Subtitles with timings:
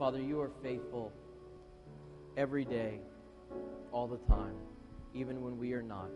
[0.00, 1.12] Father, you are faithful
[2.34, 3.00] every day,
[3.92, 4.54] all the time,
[5.12, 6.08] even when we are not.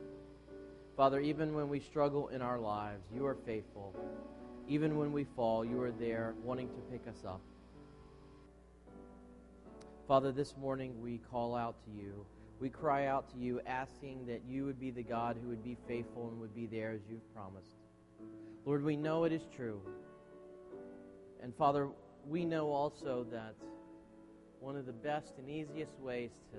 [0.96, 3.95] Father, even when we struggle in our lives, you are faithful.
[4.68, 7.43] Even when we fall, you are there wanting to pick us up.
[10.09, 12.25] Father, this morning we call out to you.
[12.61, 15.76] We cry out to you, asking that you would be the God who would be
[15.87, 17.76] faithful and would be there as you've promised.
[18.64, 19.82] Lord, we know it is true.
[21.43, 21.90] And Father,
[22.26, 23.54] we know also that
[24.64, 26.57] one of the best and easiest ways to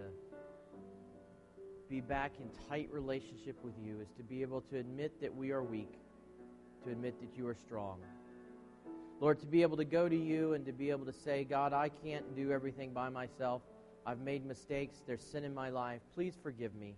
[1.90, 5.50] be back in tight relationship with you is to be able to admit that we
[5.50, 5.98] are weak,
[6.84, 7.98] to admit that you are strong.
[9.20, 11.74] Lord, to be able to go to you and to be able to say, God,
[11.74, 13.64] I can't do everything by myself.
[14.06, 14.98] I've made mistakes.
[15.08, 16.02] There's sin in my life.
[16.14, 16.94] Please forgive me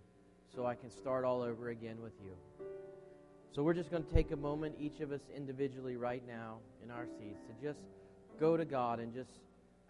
[0.54, 2.32] so I can start all over again with you.
[3.54, 6.90] So we're just going to take a moment, each of us individually right now in
[6.90, 7.80] our seats, to just
[8.38, 9.30] go to God and just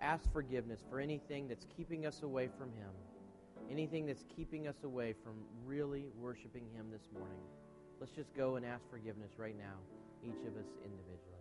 [0.00, 2.90] ask forgiveness for anything that's keeping us away from Him,
[3.70, 5.34] anything that's keeping us away from
[5.66, 7.40] really worshiping Him this morning.
[8.00, 9.74] Let's just go and ask forgiveness right now,
[10.24, 11.34] each of us individually.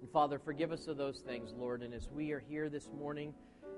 [0.00, 1.82] And Father, forgive us of those things, Lord.
[1.82, 3.34] And as we are here this morning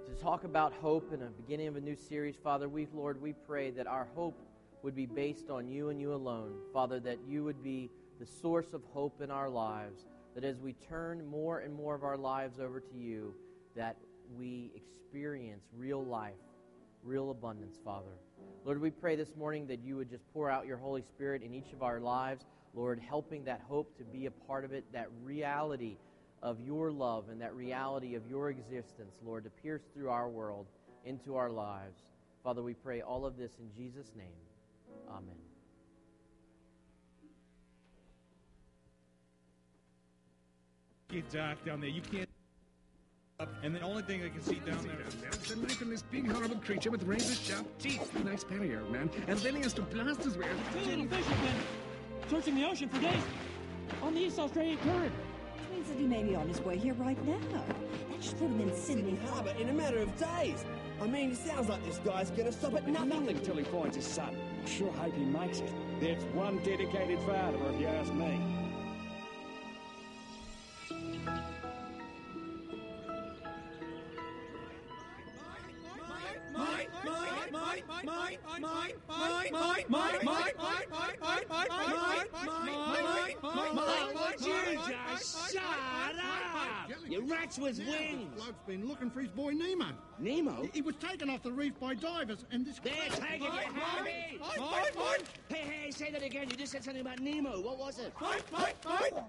[0.06, 3.32] to talk about hope in a beginning of a new series, Father, we, Lord, we
[3.32, 4.40] pray that our hope
[4.82, 6.54] would be based on you and you alone.
[6.72, 10.06] Father, that you would be the source of hope in our lives.
[10.34, 13.34] That as we turn more and more of our lives over to you,
[13.76, 13.96] that
[14.36, 16.34] we experience real life,
[17.02, 18.16] real abundance, Father.
[18.64, 21.54] Lord, we pray this morning that you would just pour out your Holy Spirit in
[21.54, 22.44] each of our lives.
[22.74, 25.96] Lord, helping that hope to be a part of it, that reality
[26.42, 30.66] of your love and that reality of your existence, Lord, to pierce through our world
[31.04, 32.00] into our lives.
[32.44, 34.26] Father, we pray all of this in Jesus' name.
[35.10, 35.34] Amen.
[41.08, 41.90] Get dark down there.
[41.90, 42.28] You can't.
[43.40, 44.96] Up, and the only thing I can see down there.
[45.22, 48.12] There's a knife in this big horrible creature with razor sharp teeth.
[48.24, 49.08] Nice barrier, man.
[49.26, 50.48] And then he has to blast his way.
[50.72, 53.22] Two little fish have been searching the ocean for days
[54.02, 55.12] on the East Australian current.
[55.68, 57.38] Which means that he may be on his way here right now.
[58.10, 60.64] That should put him in Sydney Harbour in a matter of days.
[61.00, 63.08] I mean, it sounds like this guy's gonna stop at nothing.
[63.08, 64.34] Nothing till he finds his son.
[64.64, 65.72] I sure hope he makes it.
[66.00, 68.57] That's one dedicated father, if you ask me.
[87.28, 88.34] Rats with wings!
[88.36, 89.86] Bloke's been looking for his boy Nemo.
[90.18, 90.68] Nemo?
[90.72, 92.78] He, was taken off the reef by divers, and this.
[92.78, 94.40] They're taking it, Harvey!
[95.48, 96.48] Hey, hey, say that again.
[96.50, 97.60] You just said something about Nemo.
[97.60, 98.12] What was it?
[98.20, 99.24] Mine, mine, mine!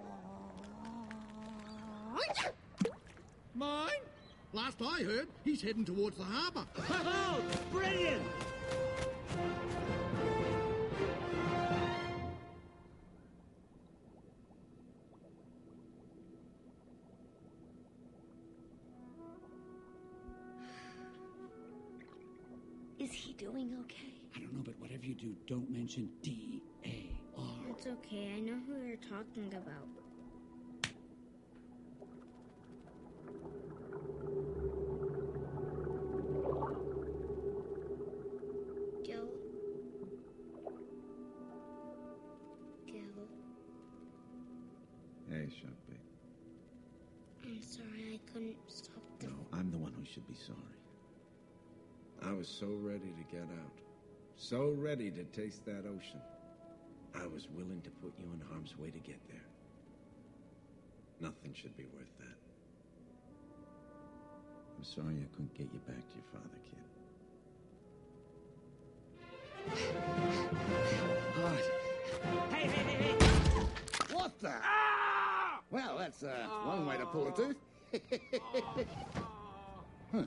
[3.55, 3.89] Mine?
[4.53, 6.65] Last I heard, he's heading towards the harbour.
[6.89, 8.23] Oh, brilliant!
[23.09, 24.13] Is he doing okay?
[24.35, 27.43] I don't know, but whatever you do, don't mention D A R.
[27.71, 28.33] It's okay.
[28.37, 30.08] I know who you're talking about.
[52.59, 53.79] So ready to get out.
[54.35, 56.19] So ready to taste that ocean.
[57.15, 59.45] I was willing to put you in harm's way to get there.
[61.21, 62.35] Nothing should be worth that.
[64.77, 66.79] I'm sorry I couldn't get you back to your father, kid.
[72.51, 73.15] Hey, hey, hey, hey!
[74.13, 74.53] What the?
[75.71, 77.57] Well, that's uh, one way to pull a tooth.
[80.11, 80.23] huh.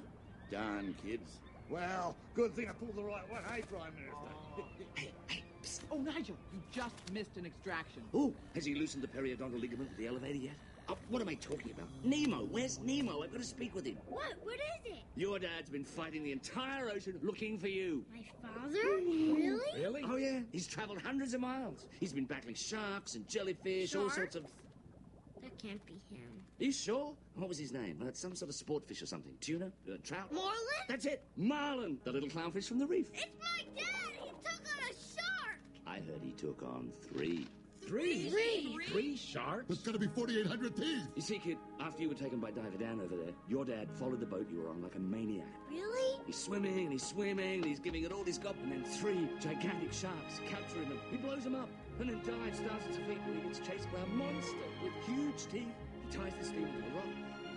[0.50, 1.40] Darn kids.
[1.72, 4.28] Well, good thing I pulled the right one, hey, Prime Minister?
[4.94, 5.80] Hey, hey, psst.
[5.90, 8.02] Oh, Nigel, you just missed an extraction.
[8.12, 10.52] Oh, has he loosened the periodontal ligament with the elevator yet?
[10.90, 11.88] Oh, what am I talking about?
[12.04, 13.22] Nemo, where's Nemo?
[13.22, 13.96] I've got to speak with him.
[14.10, 14.34] What?
[14.42, 14.98] What is it?
[15.16, 18.04] Your dad's been fighting the entire ocean looking for you.
[18.12, 18.74] My father?
[18.74, 19.50] Really?
[19.74, 20.04] Really?
[20.04, 20.40] Oh, yeah.
[20.52, 21.86] He's traveled hundreds of miles.
[22.00, 24.42] He's been battling sharks and jellyfish, all sorts of.
[24.42, 26.41] That That can't be him.
[26.62, 27.12] Are you sure?
[27.34, 28.00] What was his name?
[28.00, 29.32] Uh, some sort of sport fish or something.
[29.40, 29.72] Tuna?
[29.84, 30.32] Uh, trout?
[30.32, 30.52] Marlin?
[30.88, 31.24] That's it.
[31.36, 33.08] Marlin, the little clownfish from the reef.
[33.12, 34.12] It's my dad!
[34.22, 35.58] He took on a shark!
[35.88, 37.48] I heard he took on three.
[37.84, 38.30] Three?
[38.30, 38.78] Three?
[38.86, 39.70] Three sharks?
[39.70, 41.02] It's gonna be 4,800 teeth.
[41.16, 44.20] You see, kid, after you were taken by Diver Dan over there, your dad followed
[44.20, 45.48] the boat you were on like a maniac.
[45.68, 46.20] Really?
[46.26, 49.28] He's swimming and he's swimming and he's giving it all he's got, and then three
[49.40, 51.00] gigantic sharks capturing him.
[51.10, 51.68] He blows them up
[51.98, 54.92] and then dives down to his feet where he gets chased by a monster with
[55.04, 55.66] huge teeth.
[56.12, 57.06] He ties this thing to a rock.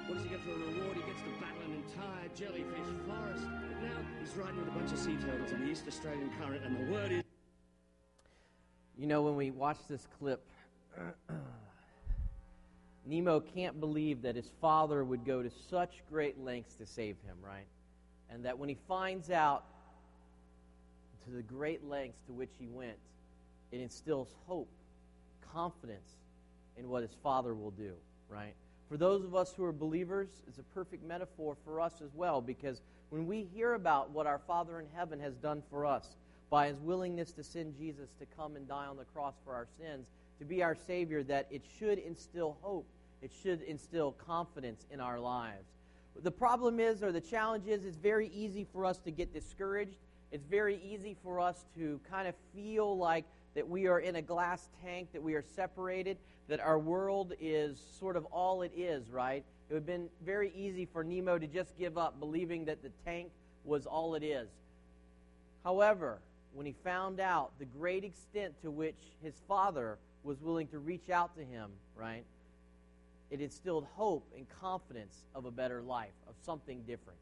[0.08, 0.96] What does he get for a reward?
[0.96, 3.44] He gets to battle an entire jellyfish forest.
[3.44, 6.64] But now he's riding with a bunch of sea turtles on the East Australian current,
[6.64, 7.24] and the word is.
[8.98, 10.42] You know, when we watch this clip,
[13.06, 17.36] Nemo can't believe that his father would go to such great lengths to save him,
[17.44, 17.68] right?
[18.30, 19.66] And that when he finds out
[21.26, 22.96] to the great lengths to which he went,
[23.74, 24.72] it instills hope,
[25.54, 26.12] confidence
[26.78, 27.96] in what his father will do,
[28.30, 28.54] right?
[28.90, 32.42] For those of us who are believers, it's a perfect metaphor for us as well
[32.42, 36.18] because when we hear about what our Father in heaven has done for us
[36.50, 39.68] by his willingness to send Jesus to come and die on the cross for our
[39.78, 40.08] sins,
[40.40, 42.88] to be our Savior, that it should instill hope.
[43.22, 45.68] It should instill confidence in our lives.
[46.22, 49.98] The problem is, or the challenge is, it's very easy for us to get discouraged.
[50.32, 53.26] It's very easy for us to kind of feel like
[53.56, 56.18] that we are in a glass tank, that we are separated,
[56.48, 59.44] that our world is sort of all it is, right?
[59.70, 62.92] It would have been very easy for Nemo to just give up, believing that the
[63.04, 63.32] tank
[63.64, 64.48] was all it is.
[65.64, 66.20] However,
[66.54, 71.10] when he found out the great extent to which his father was willing to reach
[71.10, 72.24] out to him, right?
[73.32, 77.20] It instilled hope and confidence of a better life, of something different.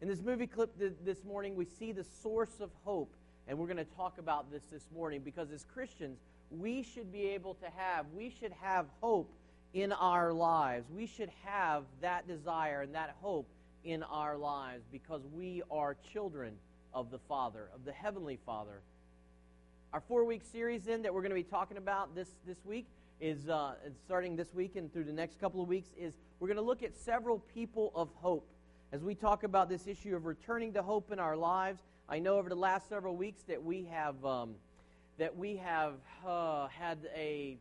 [0.00, 3.14] In this movie clip th- this morning, we see the source of hope,
[3.46, 6.18] and we're going to talk about this this morning because as Christians,
[6.60, 9.32] we should be able to have, we should have hope
[9.72, 10.86] in our lives.
[10.90, 13.48] We should have that desire and that hope
[13.84, 16.54] in our lives because we are children
[16.92, 18.80] of the Father, of the Heavenly Father.
[19.92, 22.86] Our four week series, then, that we're going to be talking about this, this week
[23.20, 23.74] is uh,
[24.04, 26.82] starting this week and through the next couple of weeks is we're going to look
[26.82, 28.48] at several people of hope
[28.92, 31.82] as we talk about this issue of returning to hope in our lives.
[32.08, 34.54] I know over the last several weeks that we have um,
[35.18, 35.94] that we have
[36.26, 37.56] uh, had a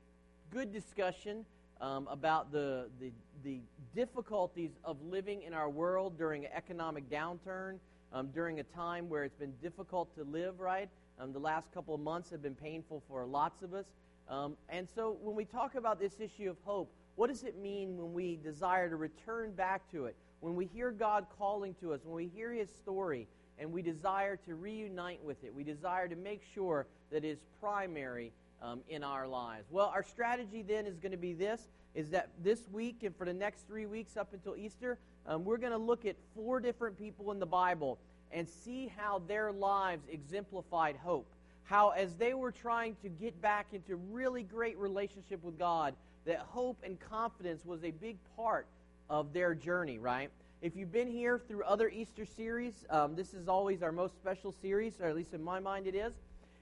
[0.52, 1.46] good discussion
[1.82, 3.12] um, about the, the
[3.44, 3.60] the
[3.94, 7.78] difficulties of living in our world during an economic downturn,
[8.14, 10.90] um, during a time where it's been difficult to live right.
[11.20, 13.86] Um, the last couple of months have been painful for lots of us.
[14.30, 17.98] Um, and so when we talk about this issue of hope, what does it mean
[17.98, 20.16] when we desire to return back to it?
[20.40, 23.28] When we hear God calling to us, when we hear His story,
[23.60, 27.38] and we desire to reunite with it, we desire to make sure that it is
[27.60, 29.66] primary um, in our lives.
[29.70, 33.26] Well, our strategy then is going to be this is that this week and for
[33.26, 34.98] the next three weeks up until Easter,
[35.28, 38.00] um, we're going to look at four different people in the Bible
[38.32, 41.28] and see how their lives exemplified hope.
[41.66, 45.94] How, as they were trying to get back into really great relationship with God,
[46.26, 48.66] that hope and confidence was a big part
[49.10, 50.30] of their journey, right?
[50.64, 54.54] If you've been here through other Easter series, um, this is always our most special
[54.62, 56.14] series, or at least in my mind it is.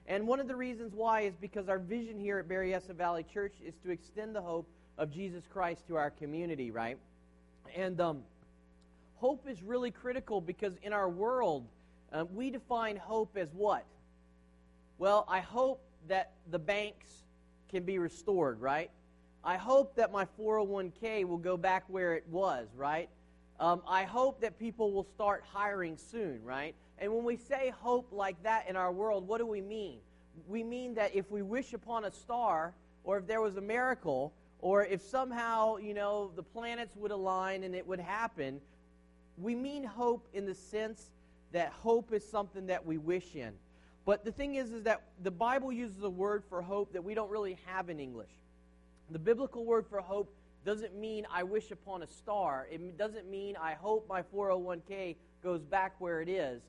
[0.08, 3.54] And one of the reasons why is because our vision here at Berryessa Valley Church
[3.64, 6.98] is to extend the hope of Jesus Christ to our community, right?
[7.76, 8.22] And um,
[9.14, 11.68] hope is really critical because in our world,
[12.12, 13.86] um, we define hope as what?
[14.98, 17.06] Well, I hope that the banks
[17.70, 18.90] can be restored, right?
[19.44, 23.08] I hope that my 401k will go back where it was, right?
[23.60, 26.74] Um, I hope that people will start hiring soon, right?
[26.98, 29.98] And when we say hope like that in our world, what do we mean?
[30.48, 34.32] We mean that if we wish upon a star, or if there was a miracle,
[34.60, 38.60] or if somehow, you know, the planets would align and it would happen,
[39.36, 41.10] we mean hope in the sense
[41.52, 43.52] that hope is something that we wish in.
[44.04, 47.14] But the thing is, is that the Bible uses a word for hope that we
[47.14, 48.30] don't really have in English.
[49.10, 50.32] The biblical word for hope
[50.64, 52.66] doesn't mean I wish upon a star.
[52.70, 56.62] It doesn't mean I hope my 401k goes back where it is.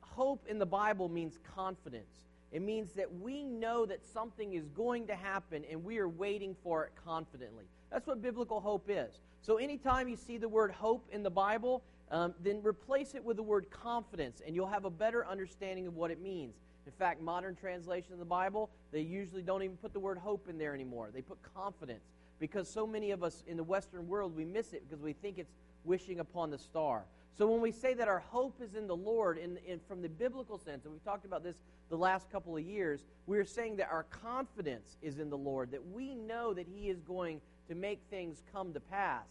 [0.00, 2.26] Hope in the Bible means confidence.
[2.52, 6.56] It means that we know that something is going to happen and we are waiting
[6.62, 7.64] for it confidently.
[7.90, 9.20] That's what biblical hope is.
[9.40, 13.36] So anytime you see the word hope in the Bible, um, then replace it with
[13.36, 16.56] the word confidence and you'll have a better understanding of what it means.
[16.86, 20.48] In fact, modern translation of the Bible, they usually don't even put the word hope
[20.48, 21.10] in there anymore.
[21.14, 22.02] They put confidence
[22.40, 25.38] because so many of us in the Western world, we miss it because we think
[25.38, 25.52] it's
[25.84, 27.04] wishing upon the star.
[27.38, 30.08] So when we say that our hope is in the Lord, in, in, from the
[30.08, 31.56] biblical sense, and we've talked about this
[31.88, 35.86] the last couple of years, we're saying that our confidence is in the Lord, that
[35.86, 39.26] we know that He is going to make things come to pass,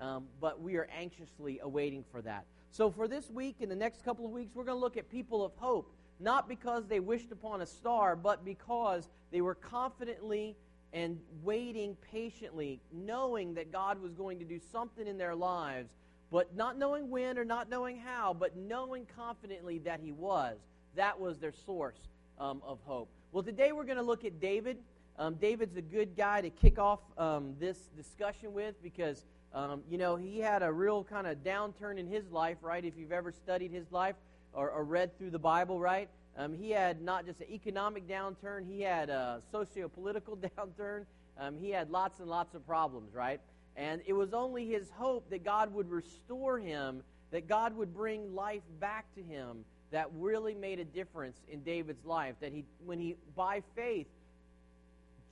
[0.00, 2.44] um, but we are anxiously awaiting for that.
[2.70, 5.08] So for this week and the next couple of weeks, we're going to look at
[5.08, 10.56] people of hope, not because they wished upon a star, but because they were confidently
[10.94, 15.90] and waiting patiently, knowing that God was going to do something in their lives,
[16.30, 20.56] but not knowing when or not knowing how, but knowing confidently that He was.
[20.94, 21.98] That was their source
[22.38, 23.10] um, of hope.
[23.32, 24.78] Well, today we're going to look at David.
[25.18, 29.98] Um, David's a good guy to kick off um, this discussion with because, um, you
[29.98, 32.84] know, he had a real kind of downturn in his life, right?
[32.84, 34.14] If you've ever studied his life
[34.52, 36.08] or, or read through the Bible, right?
[36.36, 41.04] Um, he had not just an economic downturn, he had a socio political downturn.
[41.38, 43.40] Um, he had lots and lots of problems, right?
[43.76, 48.34] And it was only his hope that God would restore him, that God would bring
[48.34, 52.34] life back to him, that really made a difference in David's life.
[52.40, 54.06] That he, when he, by faith,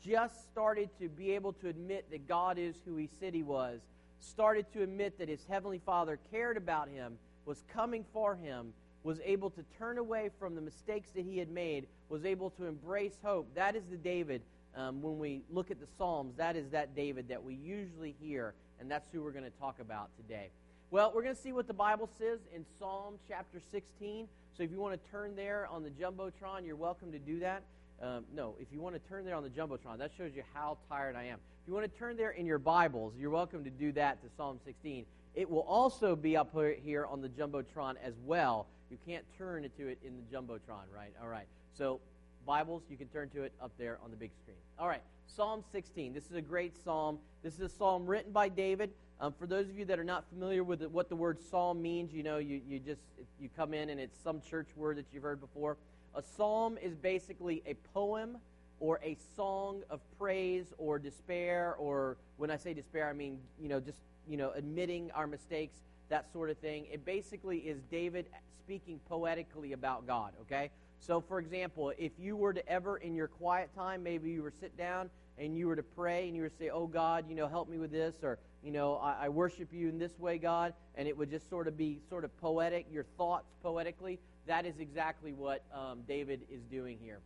[0.05, 3.81] just started to be able to admit that God is who he said he was,
[4.21, 9.19] started to admit that his heavenly Father cared about him, was coming for him, was
[9.25, 13.19] able to turn away from the mistakes that he had made, was able to embrace
[13.23, 13.49] hope.
[13.55, 14.43] That is the David,
[14.77, 18.55] um, when we look at the Psalms, that is that David that we usually hear,
[18.81, 20.51] and that's who we're going to talk about today.
[20.91, 24.29] Well, we're going to see what the Bible says in Psalm chapter 16.
[24.57, 27.63] So if you want to turn there on the Jumbotron, you're welcome to do that.
[28.03, 30.77] Um, no, if you want to turn there on the Jumbotron, that shows you how
[30.89, 31.39] tired I am.
[31.63, 34.29] If you want to turn there in your Bibles, you're welcome to do that to
[34.37, 35.07] Psalm 16.
[35.35, 38.67] It will also be up here on the Jumbotron as well.
[38.93, 41.15] You can't turn to it in the Jumbotron, right?
[41.23, 41.47] All right.
[41.79, 41.99] So,
[42.45, 44.59] Bibles, you can turn to it up there on the big screen.
[44.79, 45.01] All right.
[45.27, 46.13] Psalm 16.
[46.13, 47.19] This is a great psalm.
[47.43, 48.91] This is a psalm written by David.
[49.19, 52.13] Um, for those of you that are not familiar with what the word psalm means,
[52.13, 53.01] you know, you, you just
[53.41, 55.79] you come in and it's some church word that you've heard before.
[56.15, 58.37] A psalm is basically a poem
[58.79, 63.71] or a song of praise or despair, or when I say despair, I mean, you
[63.71, 65.79] know, just, you know, admitting our mistakes,
[66.13, 66.87] that sort of thing.
[66.93, 68.27] It basically is David
[68.59, 70.71] speaking poetically about God, okay?
[71.01, 74.53] So, for example, if you were to ever, in your quiet time, maybe you were
[74.61, 77.35] sit down and you were to pray and you were to say, Oh God, you
[77.35, 80.37] know, help me with this, or, you know, I, I worship you in this way,
[80.37, 84.67] God, and it would just sort of be sort of poetic, your thoughts poetically, that
[84.67, 87.21] is exactly what um, David is doing here.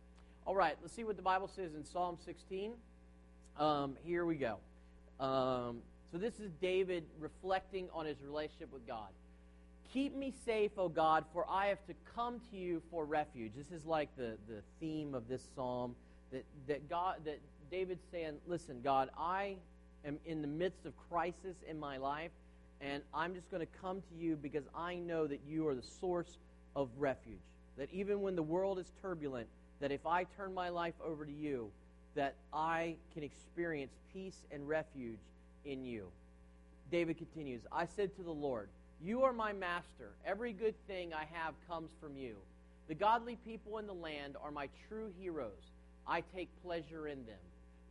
[0.45, 2.71] All right, let's see what the Bible says in Psalm 16.
[3.59, 4.59] Um, here we go.
[5.19, 9.09] Um, so this is David reflecting on his relationship with God.
[9.93, 13.51] Keep me safe, O God, for I have to come to you for refuge.
[13.55, 15.95] This is like the, the theme of this psalm
[16.31, 17.39] that, that God that
[17.71, 19.55] David's saying, Listen, God, I
[20.05, 22.31] am in the midst of crisis in my life,
[22.81, 25.87] and I'm just going to come to you because I know that you are the
[25.99, 26.37] source
[26.75, 27.39] of refuge.
[27.77, 29.47] That even when the world is turbulent,
[29.79, 31.69] that if I turn my life over to you,
[32.15, 35.19] that I can experience peace and refuge
[35.67, 36.07] in you.
[36.91, 38.69] David continues, I said to the Lord,
[39.03, 40.11] You are my master.
[40.25, 42.35] Every good thing I have comes from you.
[42.87, 45.51] The godly people in the land are my true heroes.
[46.07, 47.35] I take pleasure in them.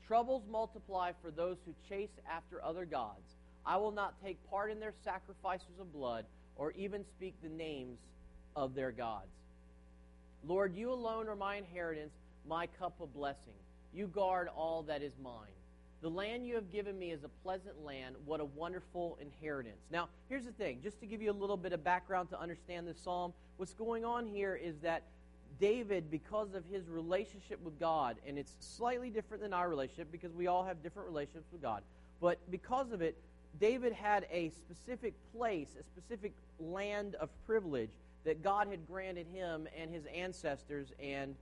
[0.07, 3.35] Troubles multiply for those who chase after other gods.
[3.67, 6.25] I will not take part in their sacrifices of blood
[6.57, 7.99] or even speak the names
[8.55, 9.27] of their gods.
[10.47, 12.13] Lord, you alone are my inheritance,
[12.49, 13.53] my cup of blessing.
[13.93, 15.56] You guard all that is mine.
[16.07, 18.15] The land you have given me is a pleasant land.
[18.27, 19.81] What a wonderful inheritance.
[19.91, 22.87] Now, here's the thing just to give you a little bit of background to understand
[22.87, 25.03] this psalm, what's going on here is that
[25.59, 30.33] David, because of his relationship with God, and it's slightly different than our relationship because
[30.33, 31.83] we all have different relationships with God,
[32.21, 33.19] but because of it,
[33.59, 37.91] David had a specific place, a specific land of privilege
[38.23, 40.87] that God had granted him and his ancestors.
[41.03, 41.35] And,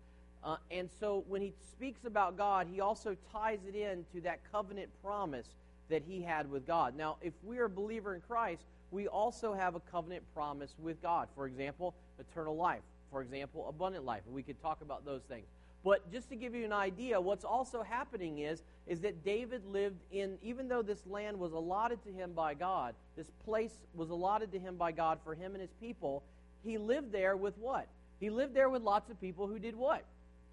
[0.45, 4.41] uh, and so when he speaks about God, he also ties it in to that
[4.53, 5.47] covenant promise
[5.89, 6.97] that he had with God.
[6.97, 11.01] Now, if we are a believer in Christ, we also have a covenant promise with
[11.03, 11.29] God.
[11.35, 12.83] For example, eternal life.
[13.11, 14.23] For example, abundant life.
[14.31, 15.47] We could talk about those things.
[15.83, 20.01] But just to give you an idea, what's also happening is, is that David lived
[20.11, 24.51] in, even though this land was allotted to him by God, this place was allotted
[24.53, 26.23] to him by God for him and his people,
[26.65, 27.87] he lived there with what?
[28.19, 30.05] He lived there with lots of people who did what?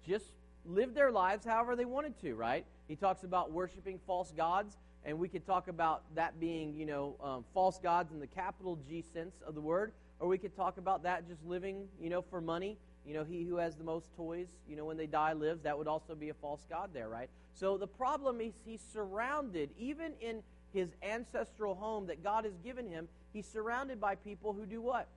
[0.06, 0.26] Just
[0.64, 2.64] lived their lives however they wanted to, right?
[2.88, 7.16] He talks about worshiping false gods, and we could talk about that being, you know,
[7.22, 10.78] um, false gods in the capital G sense of the word, or we could talk
[10.78, 12.78] about that just living, you know, for money.
[13.04, 15.62] You know, he who has the most toys, you know, when they die lives.
[15.62, 17.28] That would also be a false god there, right?
[17.52, 20.42] So the problem is he's surrounded, even in
[20.72, 25.08] his ancestral home that God has given him, he's surrounded by people who do what?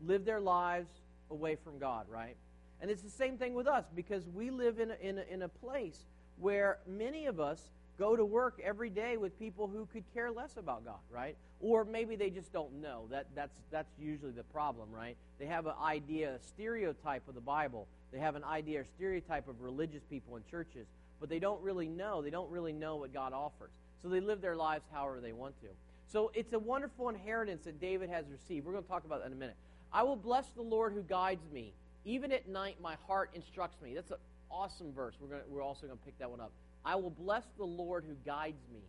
[0.00, 0.90] Live their lives
[1.30, 2.36] away from God, right?
[2.80, 5.42] And it's the same thing with us because we live in a, in a, in
[5.42, 5.98] a place
[6.38, 7.60] where many of us
[7.98, 11.36] go to work every day with people who could care less about God, right?
[11.60, 13.06] Or maybe they just don't know.
[13.10, 15.16] That, that's, that's usually the problem, right?
[15.40, 17.88] They have an idea, a stereotype of the Bible.
[18.12, 20.86] They have an idea or stereotype of religious people in churches,
[21.18, 22.22] but they don't really know.
[22.22, 23.72] They don't really know what God offers.
[24.00, 25.68] So they live their lives however they want to.
[26.06, 28.64] So it's a wonderful inheritance that David has received.
[28.64, 29.56] We're going to talk about that in a minute.
[29.92, 31.72] I will bless the Lord who guides me.
[32.08, 33.94] Even at night, my heart instructs me.
[33.94, 34.16] That's an
[34.50, 35.14] awesome verse.
[35.20, 36.52] We're, to, we're also going to pick that one up.
[36.82, 38.80] I will bless the Lord who guides me.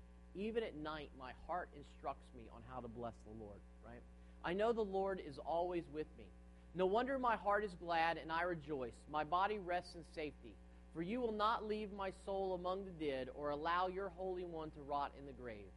[0.41, 3.99] Even at night, my heart instructs me on how to bless the Lord, right?
[4.45, 6.23] I know the Lord is always with me.
[6.75, 8.93] No wonder my heart is glad and I rejoice.
[9.11, 10.55] My body rests in safety.
[10.95, 14.71] For you will not leave my soul among the dead or allow your Holy One
[14.71, 15.67] to rot in the grave.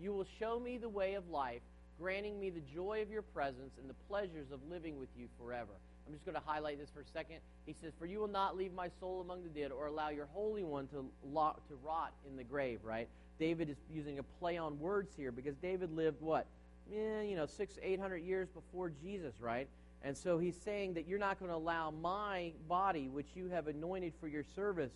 [0.00, 1.60] You will show me the way of life,
[2.00, 5.72] granting me the joy of your presence and the pleasures of living with you forever.
[6.06, 7.38] I'm just going to highlight this for a second.
[7.64, 10.28] He says, For you will not leave my soul among the dead or allow your
[10.32, 13.08] Holy One to, to rot in the grave, right?
[13.38, 16.46] David is using a play on words here because David lived what?
[16.94, 19.68] Eh, you know, six, eight hundred years before Jesus, right?
[20.02, 23.66] And so he's saying that you're not going to allow my body, which you have
[23.66, 24.92] anointed for your service,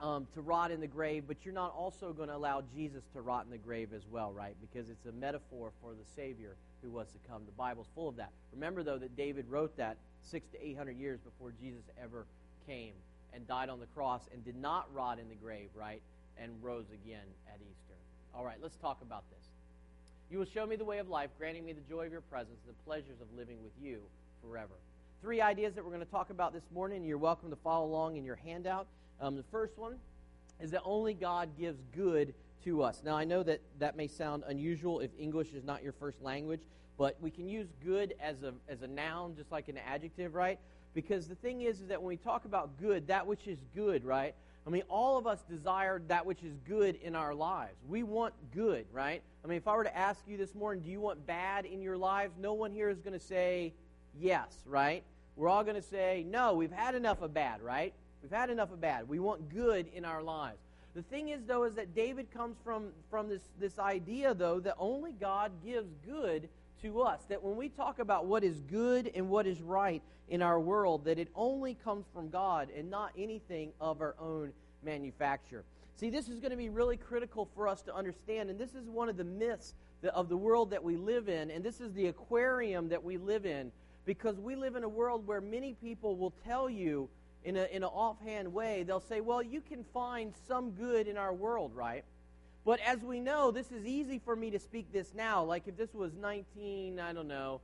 [0.00, 3.20] um, to rot in the grave, but you're not also going to allow Jesus to
[3.20, 4.56] rot in the grave as well, right?
[4.60, 7.42] Because it's a metaphor for the Savior who was to come.
[7.44, 8.30] The Bible's full of that.
[8.52, 12.26] Remember, though, that David wrote that six to eight hundred years before Jesus ever
[12.66, 12.92] came
[13.34, 16.00] and died on the cross and did not rot in the grave, right?
[16.38, 17.94] And rose again at Easter.
[18.34, 19.46] All right, let's talk about this.
[20.30, 22.58] You will show me the way of life, granting me the joy of your presence,
[22.66, 24.00] the pleasures of living with you
[24.42, 24.74] forever.
[25.20, 28.16] Three ideas that we're going to talk about this morning, you're welcome to follow along
[28.16, 28.86] in your handout.
[29.20, 29.96] Um, the first one
[30.60, 32.34] is that only God gives good
[32.64, 33.02] to us.
[33.04, 36.60] Now, I know that that may sound unusual if English is not your first language,
[36.98, 40.58] but we can use good as a, as a noun, just like an adjective, right?
[40.92, 44.04] Because the thing is, is that when we talk about good, that which is good,
[44.04, 44.34] right?
[44.66, 47.76] I mean, all of us desire that which is good in our lives.
[47.88, 49.22] We want good, right?
[49.42, 51.80] I mean, if I were to ask you this morning, do you want bad in
[51.80, 52.34] your lives?
[52.38, 53.72] No one here is going to say
[54.18, 55.02] yes, right?
[55.36, 57.94] We're all going to say, no, we've had enough of bad, right?
[58.22, 59.08] We've had enough of bad.
[59.08, 60.58] We want good in our lives.
[60.94, 64.74] The thing is, though, is that David comes from, from this, this idea, though, that
[64.78, 66.48] only God gives good
[66.82, 67.20] to us.
[67.28, 71.04] That when we talk about what is good and what is right in our world,
[71.04, 74.52] that it only comes from God and not anything of our own
[74.82, 75.64] manufacture.
[75.96, 78.88] See, this is going to be really critical for us to understand, and this is
[78.88, 79.74] one of the myths
[80.14, 83.44] of the world that we live in, and this is the aquarium that we live
[83.44, 83.70] in,
[84.06, 87.08] because we live in a world where many people will tell you
[87.44, 91.16] in, a, in an offhand way, they'll say, well, you can find some good in
[91.16, 92.04] our world, right?
[92.64, 95.42] But as we know, this is easy for me to speak this now.
[95.44, 97.60] Like if this was 19, I don't know,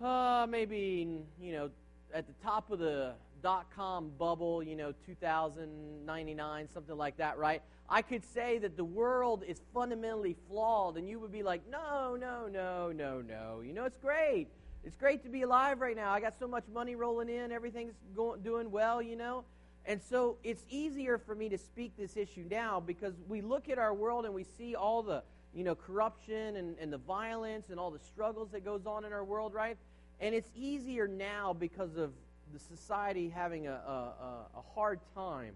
[0.00, 1.70] uh, maybe, you know,
[2.12, 7.62] at the top of the dot com bubble, you know, 2099, something like that, right?
[7.88, 12.16] I could say that the world is fundamentally flawed, and you would be like, no,
[12.16, 13.60] no, no, no, no.
[13.60, 14.48] You know, it's great.
[14.84, 16.10] It's great to be alive right now.
[16.12, 19.44] I got so much money rolling in, everything's going, doing well, you know.
[19.86, 23.78] And so it's easier for me to speak this issue now because we look at
[23.78, 25.22] our world and we see all the,
[25.54, 29.12] you know, corruption and, and the violence and all the struggles that goes on in
[29.12, 29.76] our world, right?
[30.20, 32.12] And it's easier now because of
[32.52, 35.54] the society having a, a, a hard time,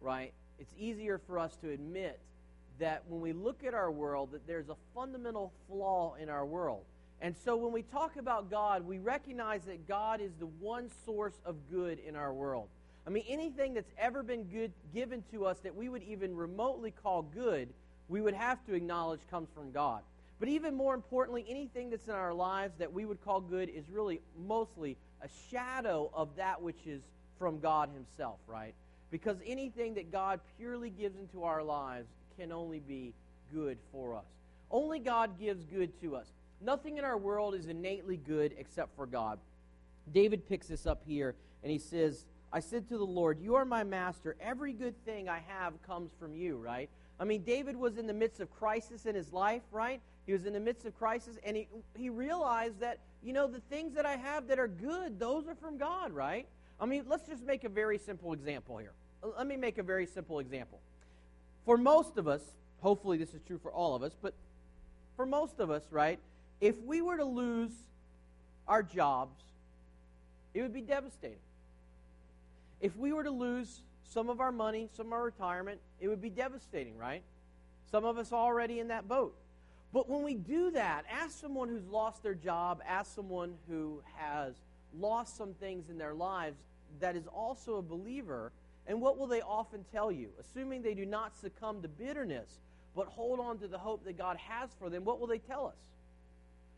[0.00, 0.32] right?
[0.58, 2.20] It's easier for us to admit
[2.78, 6.84] that when we look at our world, that there's a fundamental flaw in our world.
[7.20, 11.38] And so when we talk about God, we recognize that God is the one source
[11.44, 12.68] of good in our world.
[13.06, 16.90] I mean, anything that's ever been good given to us that we would even remotely
[16.90, 17.68] call good,
[18.08, 20.02] we would have to acknowledge comes from God.
[20.38, 23.84] But even more importantly, anything that's in our lives that we would call good is
[23.90, 27.02] really mostly a shadow of that which is
[27.38, 28.74] from God Himself, right?
[29.10, 33.12] Because anything that God purely gives into our lives can only be
[33.52, 34.24] good for us.
[34.70, 36.26] Only God gives good to us.
[36.60, 39.38] Nothing in our world is innately good except for God.
[40.12, 43.64] David picks this up here, and he says, I said to the Lord, You are
[43.64, 44.36] my master.
[44.40, 46.90] Every good thing I have comes from you, right?
[47.18, 50.00] I mean, David was in the midst of crisis in his life, right?
[50.26, 53.60] He was in the midst of crisis, and he, he realized that, you know, the
[53.70, 56.46] things that I have that are good, those are from God, right?
[56.80, 58.92] I mean, let's just make a very simple example here.
[59.22, 60.80] Let me make a very simple example.
[61.66, 62.40] For most of us,
[62.80, 64.32] hopefully this is true for all of us, but
[65.14, 66.18] for most of us, right,
[66.60, 67.72] if we were to lose
[68.68, 69.42] our jobs,
[70.54, 71.38] it would be devastating.
[72.80, 76.20] If we were to lose some of our money, some of our retirement, it would
[76.20, 77.22] be devastating, right?
[77.90, 79.34] Some of us already in that boat.
[79.92, 84.54] But when we do that, ask someone who's lost their job, ask someone who has
[84.98, 86.56] lost some things in their lives
[87.00, 88.52] that is also a believer,
[88.86, 90.28] and what will they often tell you?
[90.40, 92.58] Assuming they do not succumb to bitterness,
[92.94, 95.66] but hold on to the hope that God has for them, what will they tell
[95.66, 95.89] us?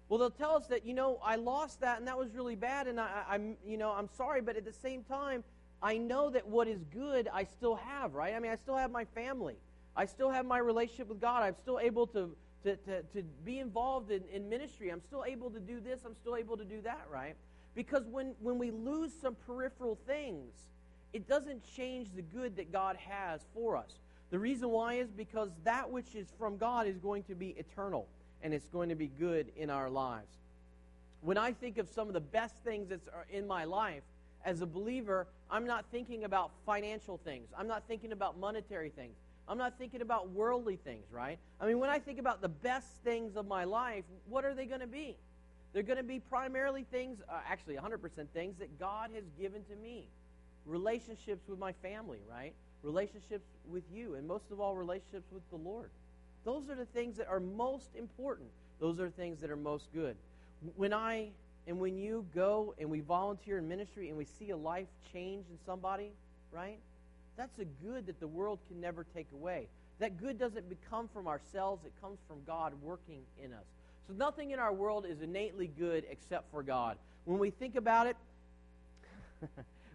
[0.08, 2.86] Well, they'll tell us that, you know, I lost that and that was really bad,
[2.86, 5.42] and I, I'm, you know, I'm sorry, but at the same time,
[5.82, 8.34] I know that what is good I still have, right?
[8.34, 9.56] I mean, I still have my family.
[9.96, 11.42] I still have my relationship with God.
[11.42, 12.34] I'm still able to,
[12.64, 14.90] to, to, to be involved in, in ministry.
[14.90, 16.00] I'm still able to do this.
[16.06, 17.34] I'm still able to do that, right?
[17.74, 20.52] Because when, when we lose some peripheral things,
[21.12, 23.98] it doesn't change the good that God has for us.
[24.30, 28.06] The reason why is because that which is from God is going to be eternal
[28.42, 30.36] and it's going to be good in our lives.
[31.20, 34.02] When I think of some of the best things that are in my life,
[34.44, 37.48] as a believer, I'm not thinking about financial things.
[37.56, 39.14] I'm not thinking about monetary things.
[39.48, 41.38] I'm not thinking about worldly things, right?
[41.60, 44.66] I mean, when I think about the best things of my life, what are they
[44.66, 45.16] going to be?
[45.72, 47.98] They're going to be primarily things, uh, actually 100%
[48.32, 50.08] things that God has given to me.
[50.66, 52.52] Relationships with my family, right?
[52.82, 55.90] Relationships with you, and most of all, relationships with the Lord.
[56.44, 58.48] Those are the things that are most important.
[58.80, 60.16] Those are things that are most good.
[60.76, 61.28] When I
[61.66, 65.44] and when you go and we volunteer in ministry and we see a life change
[65.50, 66.10] in somebody,
[66.50, 66.78] right?
[67.36, 69.68] That's a good that the world can never take away.
[70.00, 73.64] That good doesn't come from ourselves, it comes from God working in us.
[74.08, 76.96] So nothing in our world is innately good except for God.
[77.24, 78.16] When we think about it,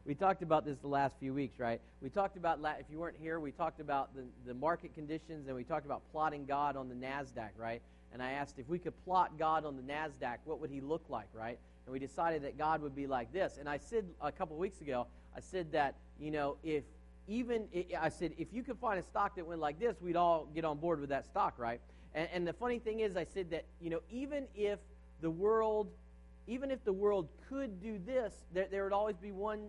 [0.08, 1.82] we talked about this the last few weeks, right?
[2.02, 5.56] We talked about, if you weren't here, we talked about the, the market conditions and
[5.56, 7.82] we talked about plotting God on the NASDAQ, right?
[8.14, 11.04] And I asked if we could plot God on the NASDAQ, what would he look
[11.10, 11.60] like, right?
[11.86, 13.58] And we decided that God would be like this.
[13.60, 16.86] And I said a couple weeks ago, I said that, you know, if
[17.28, 17.68] even,
[18.00, 20.64] I said, if you could find a stock that went like this, we'd all get
[20.64, 21.82] on board with that stock, right?
[22.16, 24.80] And, and the funny thing is, I said that, you know, even if
[25.20, 25.90] the world,
[26.48, 29.68] even if the world could do this, there, there would always be one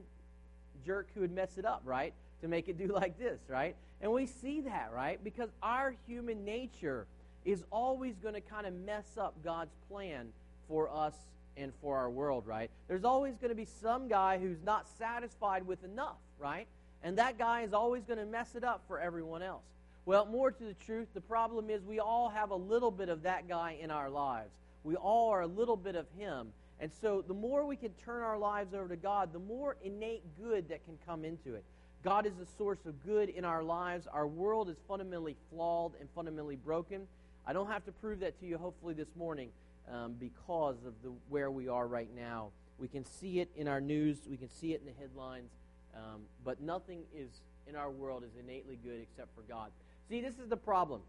[0.84, 2.12] jerk who would mess it up, right?
[2.42, 3.76] To make it do like this, right?
[4.00, 5.22] And we see that, right?
[5.22, 7.06] Because our human nature
[7.44, 10.28] is always going to kind of mess up God's plan
[10.68, 11.14] for us
[11.56, 12.70] and for our world, right?
[12.86, 16.66] There's always going to be some guy who's not satisfied with enough, right?
[17.02, 19.64] And that guy is always going to mess it up for everyone else.
[20.04, 23.22] Well, more to the truth, the problem is we all have a little bit of
[23.22, 24.50] that guy in our lives.
[24.84, 26.48] We all are a little bit of him.
[26.80, 30.22] And so the more we can turn our lives over to God, the more innate
[30.40, 31.64] good that can come into it.
[32.04, 34.06] God is the source of good in our lives.
[34.06, 37.08] Our world is fundamentally flawed and fundamentally broken.
[37.44, 39.50] I don't have to prove that to you, hopefully, this morning
[39.92, 42.50] um, because of the, where we are right now.
[42.78, 45.50] We can see it in our news, we can see it in the headlines,
[45.96, 47.28] um, but nothing is
[47.66, 49.70] in our world is innately good except for God.
[50.08, 51.00] See, this is the problem.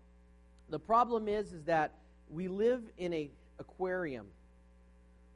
[0.69, 1.93] The problem is, is that
[2.29, 3.29] we live in a
[3.59, 4.25] aquarium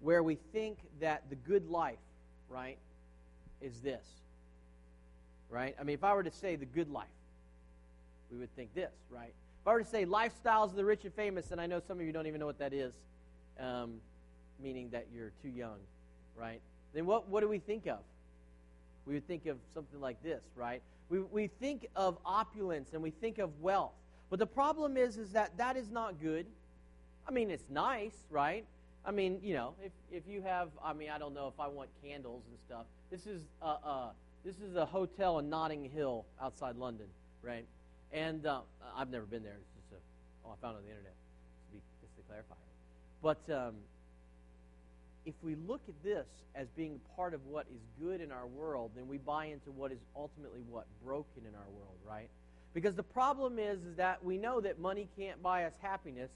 [0.04, 1.98] where we think that the good life,
[2.50, 2.78] right,
[3.62, 4.06] is this.
[5.50, 5.76] Right?
[5.80, 7.08] I mean, if I were to say the good life,
[8.32, 9.34] we would think this, right?
[9.62, 12.00] If I were to say lifestyles of the rich and famous, and I know some
[12.00, 12.94] of you don't even know what that is,
[13.60, 13.94] um,
[14.62, 15.78] meaning that you're too young,
[16.36, 16.60] right?
[16.94, 18.00] Then what, what do we think of?
[19.06, 20.82] We would think of something like this, right?
[21.10, 23.94] We, we think of opulence and we think of wealth.
[24.30, 26.46] But the problem is, is that that is not good.
[27.28, 28.66] I mean, it's nice, right?
[29.06, 31.68] I mean, you know, if, if you have, I mean, I don't know if I
[31.68, 32.86] want candles and stuff.
[33.12, 34.10] This is a, uh,
[34.46, 37.08] this is a hotel in Notting Hill outside London,
[37.42, 37.66] right?
[38.12, 38.62] And uh,
[38.96, 39.58] I've never been there.
[39.60, 42.56] It's just a, oh, I found it on the internet, to be, just to clarify.
[43.22, 43.76] But um,
[45.26, 48.92] if we look at this as being part of what is good in our world,
[48.96, 52.30] then we buy into what is ultimately what broken in our world, right?
[52.74, 56.32] Because the problem is, is that we know that money can't buy us happiness.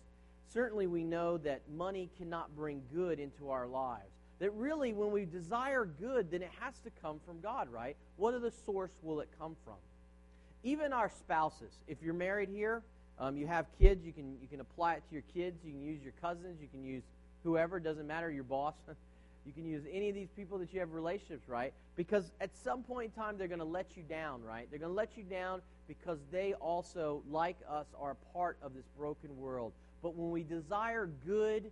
[0.54, 4.12] Certainly, we know that money cannot bring good into our lives.
[4.40, 7.96] That really, when we desire good, then it has to come from God, right?
[8.18, 9.76] What are the source will it come from?
[10.64, 11.74] Even our spouses.
[11.88, 12.84] If you're married here,
[13.20, 15.58] um, you have kids, you can you can apply it to your kids.
[15.66, 16.62] You can use your cousins.
[16.62, 17.04] You can use
[17.44, 18.76] whoever, doesn't matter, your boss.
[19.46, 21.74] you can use any of these people that you have relationships, right?
[21.96, 24.68] Because at some point in time, they're going to let you down, right?
[24.70, 28.86] They're going to let you down because they also, like us, are part of this
[28.98, 29.72] broken world.
[30.02, 31.72] But when we desire good,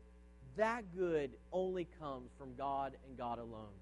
[0.57, 3.73] that good only comes from God and God alone.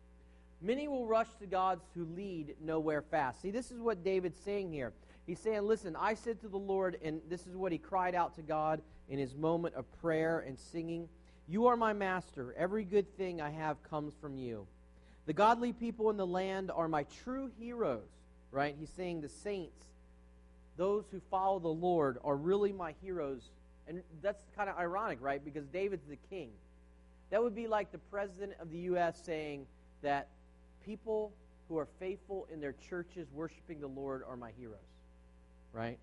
[0.61, 3.41] Many will rush to gods who lead nowhere fast.
[3.41, 4.93] See, this is what David's saying here.
[5.27, 8.35] He's saying, Listen, I said to the Lord, and this is what he cried out
[8.35, 11.09] to God in his moment of prayer and singing.
[11.47, 12.55] You are my master.
[12.57, 14.65] Every good thing I have comes from you.
[15.25, 18.07] The godly people in the land are my true heroes,
[18.51, 18.75] right?
[18.77, 19.83] He's saying the saints
[20.75, 23.49] those who follow the Lord are really my heroes.
[23.87, 25.43] And that's kind of ironic, right?
[25.43, 26.49] Because David's the king.
[27.29, 29.21] That would be like the president of the U.S.
[29.23, 29.65] saying
[30.01, 30.29] that
[30.85, 31.33] people
[31.67, 34.77] who are faithful in their churches worshiping the Lord are my heroes,
[35.71, 35.97] right?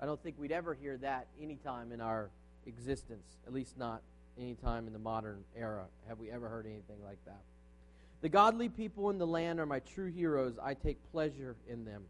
[0.00, 2.30] I don't think we'd ever hear that anytime in our
[2.66, 4.02] existence, at least not
[4.38, 5.86] anytime in the modern era.
[6.08, 7.40] Have we ever heard anything like that?
[8.20, 10.58] The godly people in the land are my true heroes.
[10.62, 12.02] I take pleasure in them.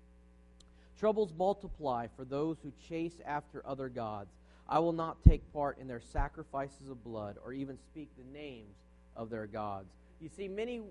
[0.98, 4.30] Troubles multiply for those who chase after other gods.
[4.68, 8.74] I will not take part in their sacrifices of blood or even speak the names
[9.16, 9.88] of their gods.
[10.20, 10.83] You see, many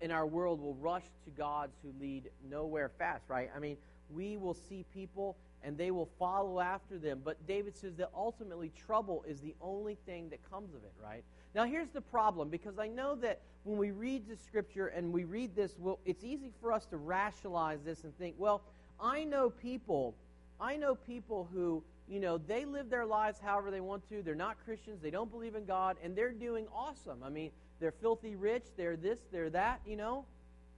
[0.00, 3.50] in our world will rush to gods who lead nowhere fast, right?
[3.54, 3.76] I mean,
[4.14, 7.22] we will see people and they will follow after them.
[7.24, 11.24] But David says that ultimately trouble is the only thing that comes of it, right?
[11.54, 15.24] Now, here's the problem because I know that when we read the scripture and we
[15.24, 18.62] read this, well, it's easy for us to rationalize this and think, well,
[19.00, 20.14] I know people,
[20.60, 24.22] I know people who, you know, they live their lives however they want to.
[24.22, 27.22] They're not Christians, they don't believe in God, and they're doing awesome.
[27.24, 30.24] I mean, they're filthy rich, they're this, they're that, you know.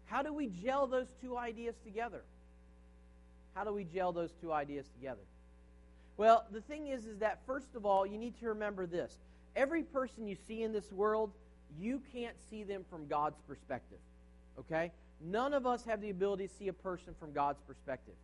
[0.06, 2.22] How do we gel those two ideas together?
[3.54, 5.20] How do we gel those two ideas together?
[6.16, 9.14] Well, the thing is is that first of all, you need to remember this.
[9.54, 11.30] Every person you see in this world,
[11.78, 13.98] you can't see them from God's perspective.
[14.58, 14.92] Okay?
[15.20, 18.14] None of us have the ability to see a person from God's perspective.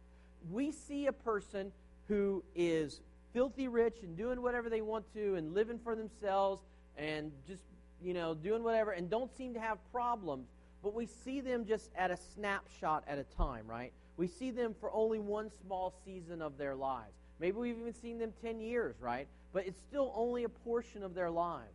[0.51, 1.73] We see a person
[2.09, 3.01] who is
[3.33, 6.63] filthy rich and doing whatever they want to and living for themselves
[6.97, 7.63] and just,
[8.03, 10.47] you know, doing whatever and don't seem to have problems,
[10.83, 13.93] but we see them just at a snapshot at a time, right?
[14.17, 17.15] We see them for only one small season of their lives.
[17.41, 19.27] Maybe we've even seen them 10 years, right?
[19.53, 21.73] But it's still only a portion of their lives.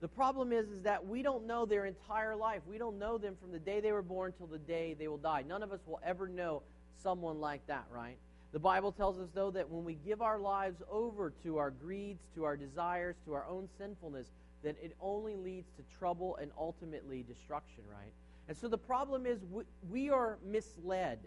[0.00, 2.62] The problem is, is that we don't know their entire life.
[2.66, 5.18] We don't know them from the day they were born till the day they will
[5.18, 5.44] die.
[5.46, 6.62] None of us will ever know
[7.02, 8.16] someone like that, right?
[8.52, 12.22] The Bible tells us, though, that when we give our lives over to our greeds,
[12.34, 14.26] to our desires, to our own sinfulness,
[14.62, 18.12] then it only leads to trouble and ultimately destruction, right?
[18.48, 21.20] And so the problem is we, we are misled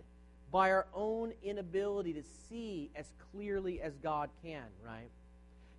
[0.52, 5.10] by our own inability to see as clearly as God can, right?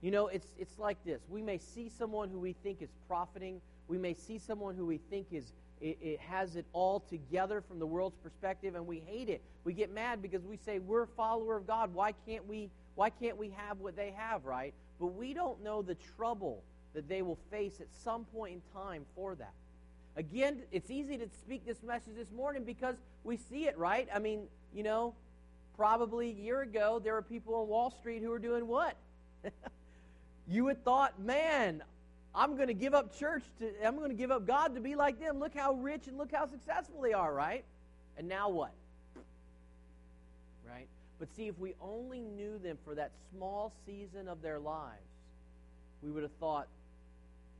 [0.00, 1.20] You know, it's, it's like this.
[1.28, 3.60] We may see someone who we think is profiting.
[3.86, 5.52] We may see someone who we think is
[5.84, 9.42] it, it, has it all together from the world's perspective, and we hate it.
[9.64, 11.92] We get mad because we say we're a follower of God.
[11.92, 12.70] Why can't we?
[12.94, 14.72] Why can't we have what they have, right?
[14.98, 16.62] But we don't know the trouble
[16.94, 19.52] that they will face at some point in time for that.
[20.16, 24.08] Again, it's easy to speak this message this morning because we see it, right?
[24.14, 25.12] I mean, you know,
[25.76, 28.96] probably a year ago there were people on Wall Street who were doing what?
[30.48, 31.82] you would thought, man,
[32.34, 34.96] I'm going to give up church to, I'm going to give up God to be
[34.96, 35.38] like them.
[35.38, 37.64] Look how rich and look how successful they are, right?
[38.18, 38.72] And now what?
[40.68, 40.88] Right?
[41.18, 44.98] But see, if we only knew them for that small season of their lives,
[46.02, 46.66] we would have thought,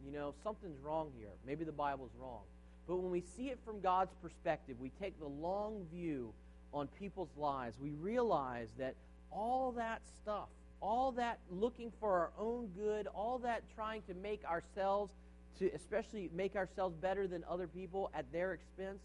[0.05, 1.31] you know, something's wrong here.
[1.47, 2.43] Maybe the Bible's wrong.
[2.87, 6.33] But when we see it from God's perspective, we take the long view
[6.73, 8.97] on people's lives, we realize that
[9.31, 10.49] all that stuff
[10.85, 15.11] all that looking for our own good, all that trying to make ourselves,
[15.59, 18.99] to especially make ourselves better than other people at their expense,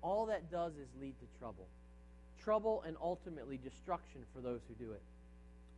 [0.00, 1.66] all that does is lead to trouble.
[2.44, 5.02] Trouble and ultimately destruction for those who do it.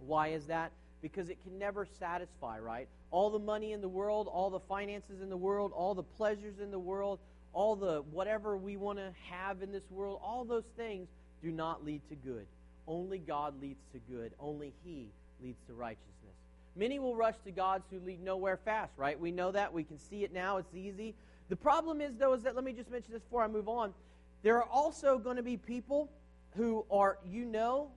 [0.00, 0.72] Why is that?
[1.00, 2.86] Because it can never satisfy, right?
[3.10, 6.58] All the money in the world, all the finances in the world, all the pleasures
[6.60, 7.18] in the world,
[7.54, 11.08] all the whatever we want to have in this world, all those things
[11.42, 12.44] do not lead to good.
[12.86, 14.32] Only God leads to good.
[14.38, 15.08] Only He
[15.42, 16.06] leads to righteousness.
[16.74, 19.18] Many will rush to gods who lead nowhere fast, right?
[19.18, 19.72] We know that.
[19.72, 20.58] We can see it now.
[20.58, 21.14] It's easy.
[21.48, 23.94] The problem is, though, is that, let me just mention this before I move on.
[24.42, 26.10] There are also going to be people
[26.56, 27.90] who are, you know,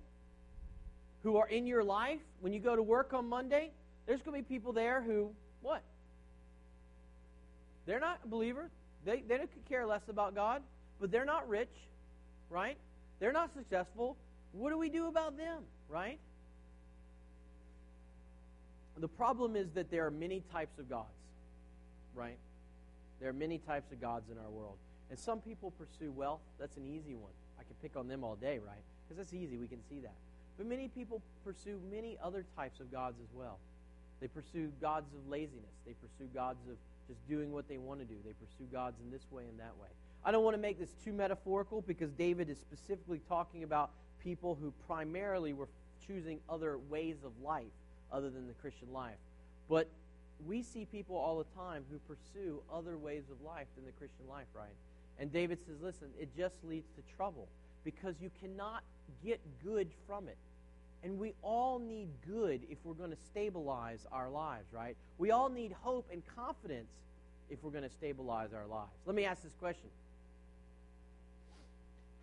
[1.24, 2.22] who are in your life.
[2.40, 3.72] When you go to work on Monday,
[4.06, 5.82] there's going to be people there who, what?
[7.86, 8.70] They're not a believer.
[9.04, 10.62] They, they don't care less about God,
[11.02, 11.74] but they're not rich,
[12.50, 12.78] right?
[13.20, 14.16] They're not successful.
[14.52, 16.20] What do we do about them, right?
[19.02, 21.08] The problem is that there are many types of gods,
[22.16, 22.38] right?
[23.20, 24.78] There are many types of gods in our world.
[25.10, 26.42] And some people pursue wealth.
[26.60, 27.32] That's an easy one.
[27.60, 28.84] I can pick on them all day, right?
[29.04, 29.58] Because that's easy.
[29.58, 30.14] We can see that.
[30.58, 33.58] But many people pursue many other types of gods as well.
[34.22, 35.72] They pursue gods of laziness.
[35.86, 36.76] They pursue gods of
[37.08, 38.16] just doing what they want to do.
[38.26, 39.88] They pursue gods in this way and that way.
[40.24, 44.58] I don't want to make this too metaphorical because David is specifically talking about people
[44.62, 45.70] who primarily were
[46.06, 47.72] choosing other ways of life
[48.12, 49.18] other than the Christian life.
[49.70, 49.88] But
[50.46, 54.28] we see people all the time who pursue other ways of life than the Christian
[54.30, 54.68] life, right?
[55.20, 57.48] And David says, listen, it just leads to trouble
[57.84, 58.84] because you cannot
[59.24, 60.38] get good from it.
[61.04, 64.96] And we all need good if we're going to stabilize our lives, right?
[65.18, 66.92] We all need hope and confidence
[67.50, 68.92] if we're going to stabilize our lives.
[69.06, 69.90] Let me ask this question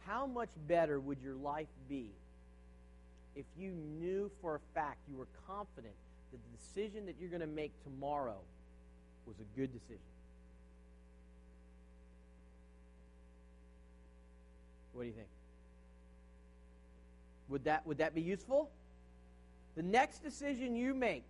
[0.07, 2.11] How much better would your life be
[3.37, 5.95] if you knew for a fact, you were confident
[6.33, 8.39] that the decision that you're going to make tomorrow
[9.27, 10.01] was a good decision?
[14.93, 15.29] What do you think?
[17.51, 18.71] Would that, would that be useful?
[19.77, 21.25] The next decision you make,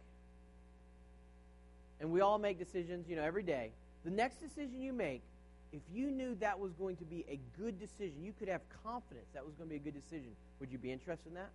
[2.01, 3.73] and we all make decisions, you know, every day.
[4.05, 5.23] The next decision you make,
[5.73, 9.27] if you knew that was going to be a good decision, you could have confidence
[9.35, 11.51] that was going to be a good decision, would you be interested in that?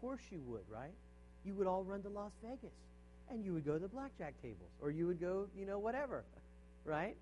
[0.00, 0.94] Course you would, right?
[1.44, 2.74] You would all run to Las Vegas,
[3.30, 6.24] and you would go to the blackjack tables, or you would go, you know, whatever,
[6.84, 7.16] right?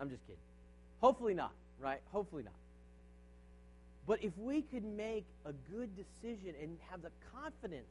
[0.00, 0.40] I'm just kidding.
[1.00, 2.00] Hopefully not, right?
[2.12, 2.54] Hopefully not.
[4.06, 7.88] But if we could make a good decision and have the confidence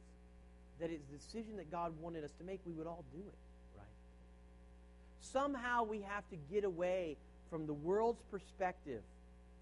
[0.80, 3.78] that it's the decision that God wanted us to make, we would all do it,
[3.78, 3.86] right?
[5.20, 7.16] Somehow we have to get away
[7.50, 9.02] from the world's perspective,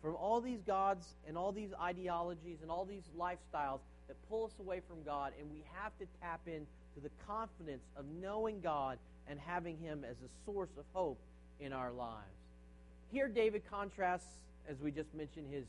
[0.02, 3.80] from all these gods and all these ideologies and all these lifestyles
[4.12, 6.66] that pull us away from God, and we have to tap into
[7.02, 11.18] the confidence of knowing God and having Him as a source of hope
[11.60, 12.20] in our lives.
[13.10, 14.26] Here, David contrasts,
[14.68, 15.64] as we just mentioned, his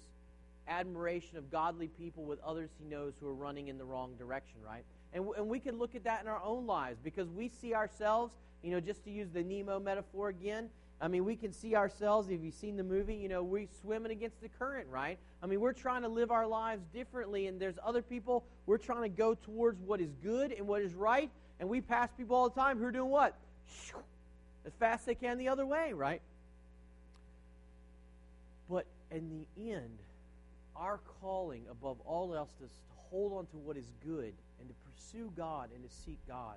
[0.67, 4.57] admiration of godly people with others he knows who are running in the wrong direction,
[4.65, 4.83] right?
[5.13, 8.33] And, and we can look at that in our own lives because we see ourselves,
[8.61, 10.69] you know, just to use the Nemo metaphor again,
[11.03, 14.13] I mean, we can see ourselves, if you've seen the movie, you know, we're swimming
[14.13, 15.17] against the current, right?
[15.41, 19.01] I mean, we're trying to live our lives differently, and there's other people, we're trying
[19.01, 22.47] to go towards what is good and what is right, and we pass people all
[22.47, 23.35] the time who are doing what?
[24.65, 26.21] As fast as they can the other way, right?
[28.69, 29.99] But in the end,
[30.73, 34.75] our calling above all else is to hold on to what is good and to
[34.89, 36.55] pursue God and to seek God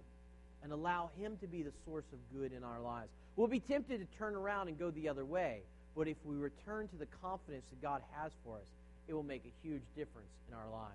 [0.62, 3.10] and allow Him to be the source of good in our lives.
[3.36, 5.60] We'll be tempted to turn around and go the other way,
[5.94, 8.68] but if we return to the confidence that God has for us,
[9.08, 10.94] it will make a huge difference in our lives.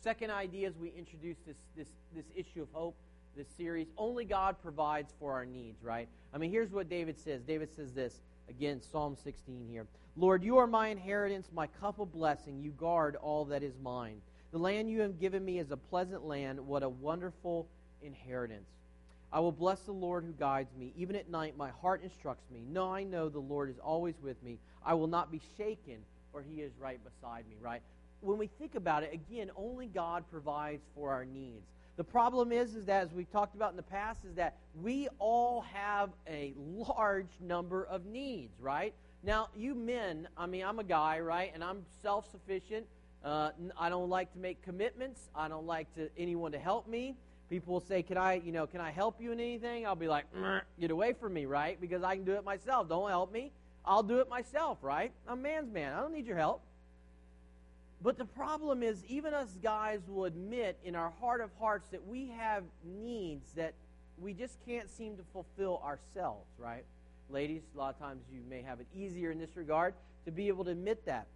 [0.00, 2.96] Second idea as we introduce this, this, this issue of hope,
[3.36, 6.08] this series, only God provides for our needs, right?
[6.32, 7.42] I mean, here's what David says.
[7.42, 9.86] David says this, again, Psalm 16 here.
[10.16, 12.60] Lord, you are my inheritance, my cup of blessing.
[12.62, 14.20] You guard all that is mine.
[14.52, 16.58] The land you have given me is a pleasant land.
[16.60, 17.68] What a wonderful
[18.02, 18.68] inheritance.
[19.32, 20.92] I will bless the Lord who guides me.
[20.96, 22.64] Even at night, my heart instructs me.
[22.68, 24.58] No, I know the Lord is always with me.
[24.84, 25.98] I will not be shaken,
[26.32, 27.82] for he is right beside me, right?
[28.20, 31.66] When we think about it, again, only God provides for our needs.
[31.96, 35.08] The problem is, is that as we've talked about in the past, is that we
[35.18, 38.94] all have a large number of needs, right?
[39.22, 41.50] Now, you men, I mean, I'm a guy, right?
[41.52, 42.86] And I'm self sufficient.
[43.22, 45.28] Uh, I don't like to make commitments.
[45.34, 47.16] I don't like to anyone to help me.
[47.50, 50.08] People will say, "Can I, you know, can I help you in anything?" I'll be
[50.08, 50.24] like,
[50.80, 51.78] "Get away from me, right?
[51.80, 52.88] Because I can do it myself.
[52.88, 53.52] Don't help me.
[53.84, 55.12] I'll do it myself, right?
[55.26, 55.92] I'm a man's man.
[55.92, 56.62] I don't need your help."
[58.02, 62.06] But the problem is, even us guys will admit in our heart of hearts that
[62.06, 63.74] we have needs that
[64.16, 66.84] we just can't seem to fulfill ourselves, right?
[67.28, 70.48] Ladies, a lot of times you may have it easier in this regard to be
[70.48, 71.26] able to admit that.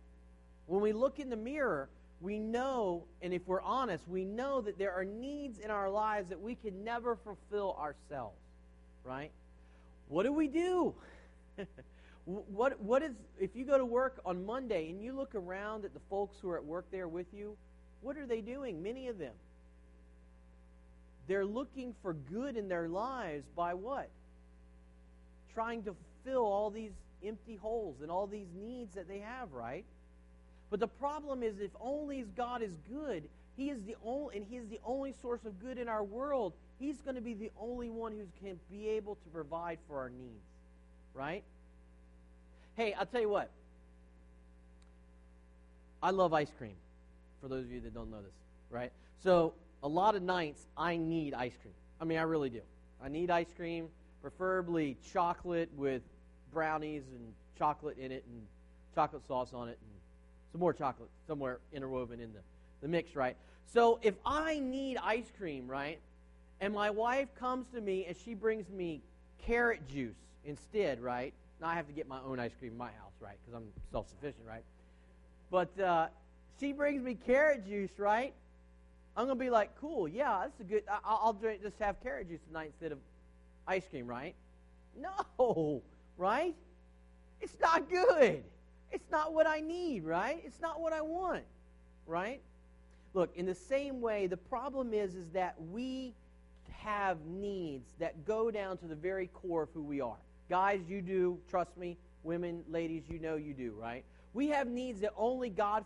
[0.67, 1.89] When we look in the mirror,
[2.21, 6.29] we know, and if we're honest, we know that there are needs in our lives
[6.31, 8.39] that we can never fulfill ourselves,
[9.05, 9.31] right?
[10.09, 10.95] What do we do?
[12.25, 15.93] what, what is, if you go to work on Monday and you look around at
[15.93, 17.57] the folks who are at work there with you,
[18.01, 18.83] what are they doing?
[18.83, 19.35] Many of them.
[21.27, 24.11] They're looking for good in their lives by what?
[25.55, 26.91] trying to fill all these
[27.25, 29.85] empty holes and all these needs that they have, right?
[30.75, 34.57] But the problem is if only God is good, he is the only and he
[34.57, 37.91] is the only source of good in our world, he's going to be the only
[37.91, 40.49] one who can be able to provide for our needs.
[41.15, 41.45] Right?
[42.75, 43.53] Hey, I'll tell you what.
[46.03, 46.75] I love ice cream.
[47.41, 48.35] For those of you that don't know this,
[48.69, 48.91] right?
[49.23, 51.75] So, a lot of nights I need ice cream.
[52.01, 52.63] I mean, I really do.
[53.01, 53.87] I need ice cream
[54.21, 56.03] preferably chocolate with
[56.53, 58.43] brownies and chocolate in it and
[58.93, 59.94] chocolate sauce on it and
[60.55, 62.39] some more chocolate somewhere interwoven in the,
[62.81, 63.37] the mix, right?
[63.73, 65.99] So if I need ice cream, right,
[66.61, 69.03] and my wife comes to me and she brings me
[69.45, 71.35] carrot juice instead, right?
[71.61, 73.67] Now I have to get my own ice cream in my house, right, because I'm
[73.91, 74.63] self sufficient, right?
[75.51, 76.07] But uh,
[76.61, 78.33] she brings me carrot juice, right?
[79.17, 82.29] I'm to be like, cool, yeah, that's a good, I'll, I'll drink, just have carrot
[82.29, 82.99] juice tonight instead of
[83.67, 84.37] ice cream, right?
[84.97, 85.83] No,
[86.17, 86.55] right?
[87.41, 88.45] It's not good.
[88.95, 90.41] It's not what I need, right?
[90.47, 91.43] It's not what I want,
[92.07, 92.41] right?
[93.13, 96.15] Look, in the same way, the problem is, is that we
[96.79, 100.17] have needs that go down to the very core of who we are.
[100.49, 101.97] Guys, you do, trust me.
[102.23, 104.05] Women, ladies, you know you do, right?
[104.33, 105.85] We have needs that only God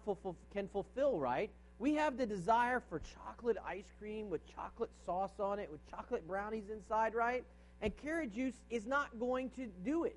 [0.52, 1.50] can fulfill, right?
[1.78, 6.26] We have the desire for chocolate ice cream with chocolate sauce on it, with chocolate
[6.28, 7.42] brownies inside, right?
[7.80, 10.16] And carrot juice is not going to do it.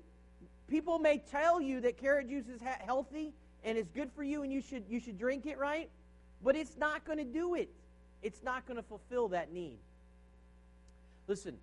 [0.68, 3.32] People may tell you that carrot juice is ha- healthy
[3.64, 5.90] and it's good for you and you should, you should drink it, right?
[6.42, 7.70] But it's not going to do it.
[8.22, 9.78] It's not going to fulfill that need.
[11.28, 11.56] Listen,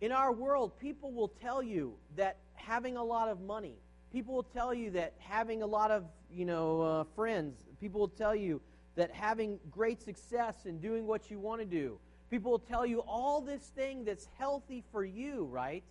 [0.00, 3.74] in our world, people will tell you that having a lot of money,
[4.12, 8.08] people will tell you that having a lot of, you know, uh, friends, people will
[8.08, 8.60] tell you
[8.96, 11.98] that having great success and doing what you want to do,
[12.30, 15.82] people will tell you all this thing that's healthy for you, right?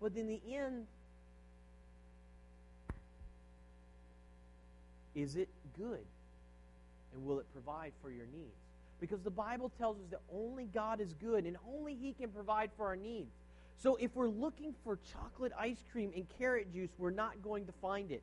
[0.00, 0.86] But in the end,
[5.14, 6.04] is it good?
[7.14, 8.54] And will it provide for your needs?
[9.00, 12.70] Because the Bible tells us that only God is good and only He can provide
[12.76, 13.32] for our needs.
[13.82, 17.72] So if we're looking for chocolate ice cream and carrot juice, we're not going to
[17.80, 18.22] find it.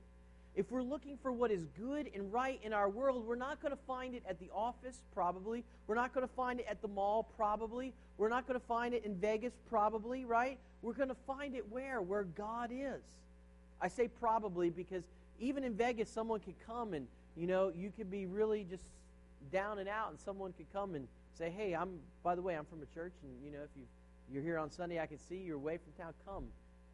[0.56, 3.72] If we're looking for what is good and right in our world, we're not going
[3.72, 5.64] to find it at the office, probably.
[5.86, 7.94] We're not going to find it at the mall, probably.
[8.18, 10.58] We're not going to find it in Vegas, probably, right?
[10.82, 12.02] We're going to find it where?
[12.02, 13.02] Where God is.
[13.80, 15.04] I say probably because
[15.40, 18.84] even in Vegas, someone could come and, you know, you could be really just
[19.52, 21.08] down and out, and someone could come and
[21.38, 23.84] say, hey, I'm, by the way, I'm from a church, and, you know, if you
[24.32, 26.46] you're here on Sunday, I can see you're away from town, come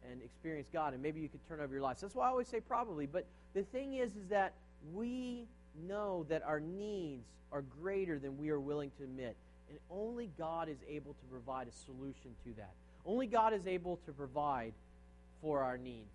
[0.08, 1.98] and experience God, and maybe you could turn over your life.
[1.98, 3.06] So that's why I always say probably.
[3.06, 4.52] But the thing is, is that
[4.92, 5.46] we
[5.88, 9.36] know that our needs are greater than we are willing to admit,
[9.68, 12.74] and only God is able to provide a solution to that.
[13.06, 14.72] Only God is able to provide
[15.40, 16.12] for our needs.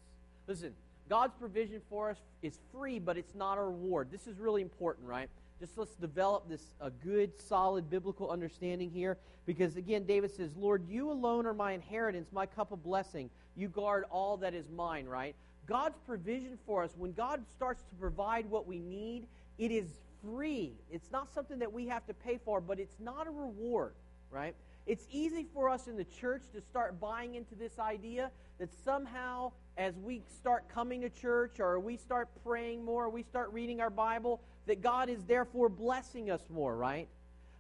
[0.47, 0.73] Listen,
[1.09, 4.09] God's provision for us is free, but it's not a reward.
[4.11, 5.29] This is really important, right?
[5.59, 9.17] Just let's develop this a good, solid biblical understanding here.
[9.45, 13.29] Because again, David says, Lord, you alone are my inheritance, my cup of blessing.
[13.57, 15.35] You guard all that is mine, right?
[15.65, 19.87] God's provision for us, when God starts to provide what we need, it is
[20.23, 20.73] free.
[20.91, 23.93] It's not something that we have to pay for, but it's not a reward,
[24.31, 24.55] right?
[24.89, 29.51] It's easy for us in the church to start buying into this idea that somehow,
[29.77, 33.81] as we start coming to church or we start praying more, or we start reading
[33.81, 37.07] our Bible, that God is therefore blessing us more, right?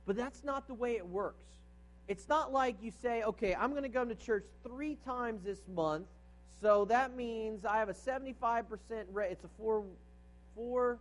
[0.07, 1.45] But that's not the way it works.
[2.07, 5.61] It's not like you say, okay, I'm going to go to church three times this
[5.71, 6.07] month,
[6.59, 8.63] so that means I have a 75%
[9.13, 9.33] rate.
[9.33, 9.83] It's a four,
[10.55, 10.97] four,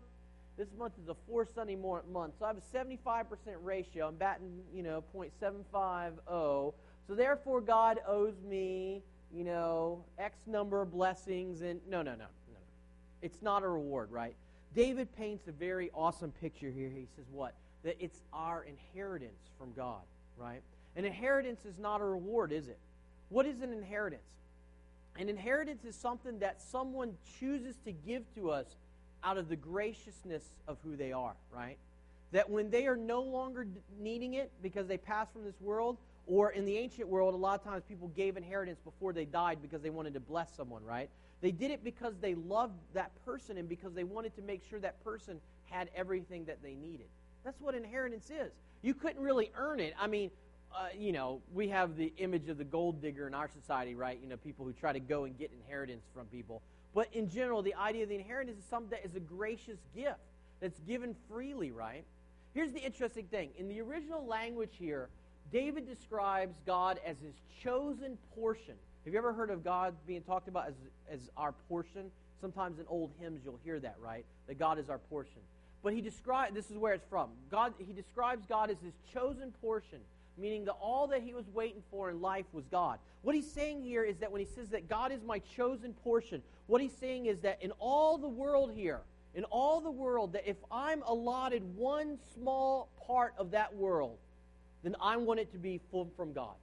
[0.59, 3.24] this month is a four Sunday month, so I have a 75%
[3.62, 4.09] ratio.
[4.09, 6.74] I'm batting, you know, .750.
[7.06, 9.02] So therefore, God owes me,
[9.32, 11.62] you know, X number of blessings.
[11.62, 12.59] And no, no, no, no, no.
[13.22, 14.34] It's not a reward, right?
[14.74, 16.90] David paints a very awesome picture here.
[16.90, 17.54] He says, what?
[17.84, 20.02] That it's our inheritance from God,
[20.36, 20.61] right?
[20.96, 22.78] An inheritance is not a reward, is it?
[23.28, 24.22] What is an inheritance?
[25.16, 28.66] An inheritance is something that someone chooses to give to us
[29.25, 31.77] out of the graciousness of who they are, right?
[32.33, 33.66] That when they are no longer
[33.99, 35.97] needing it because they pass from this world,
[36.27, 39.59] or in the ancient world, a lot of times people gave inheritance before they died
[39.62, 41.09] because they wanted to bless someone, right?
[41.41, 44.79] They did it because they loved that person and because they wanted to make sure
[44.81, 45.41] that person
[45.71, 47.07] had everything that they needed.
[47.45, 48.53] That's what inheritance is.
[48.83, 49.95] You couldn't really earn it.
[49.99, 50.31] I mean,
[50.75, 54.19] uh, you know, we have the image of the gold digger in our society, right?
[54.23, 56.62] You know, people who try to go and get inheritance from people.
[56.99, 60.18] But in general, the idea of the inheritance is something that is a gracious gift
[60.59, 62.03] that's given freely, right?
[62.55, 63.51] Here's the interesting thing.
[63.57, 65.09] In the original language here,
[65.53, 68.74] David describes God as his chosen portion.
[69.05, 70.74] Have you ever heard of God being talked about as,
[71.09, 72.11] as our portion?
[72.40, 74.24] Sometimes in old hymns you'll hear that, right?
[74.49, 75.40] That God is our portion.
[75.84, 77.30] But he describes this is where it's from.
[77.49, 80.01] God he describes God as his chosen portion,
[80.39, 82.99] meaning that all that he was waiting for in life was God.
[83.22, 86.43] What he's saying here is that when he says that God is my chosen portion,
[86.66, 89.01] what he's saying is that in all the world here,
[89.34, 94.18] in all the world, that if I'm allotted one small part of that world,
[94.82, 96.55] then I want it to be full from God.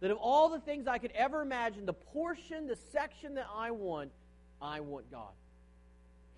[0.00, 3.70] That of all the things I could ever imagine, the portion, the section that I
[3.70, 4.10] want,
[4.60, 5.32] I want God.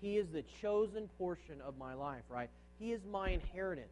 [0.01, 2.49] He is the chosen portion of my life, right?
[2.79, 3.89] He is my inheritance.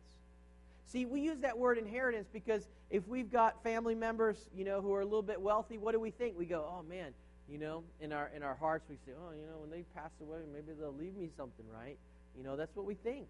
[0.87, 4.93] See, we use that word inheritance because if we've got family members, you know, who
[4.93, 6.37] are a little bit wealthy, what do we think?
[6.37, 7.13] We go, "Oh man,
[7.49, 10.11] you know, in our in our hearts we say, "Oh, you know, when they pass
[10.21, 11.97] away, maybe they'll leave me something, right?"
[12.37, 13.27] You know, that's what we think.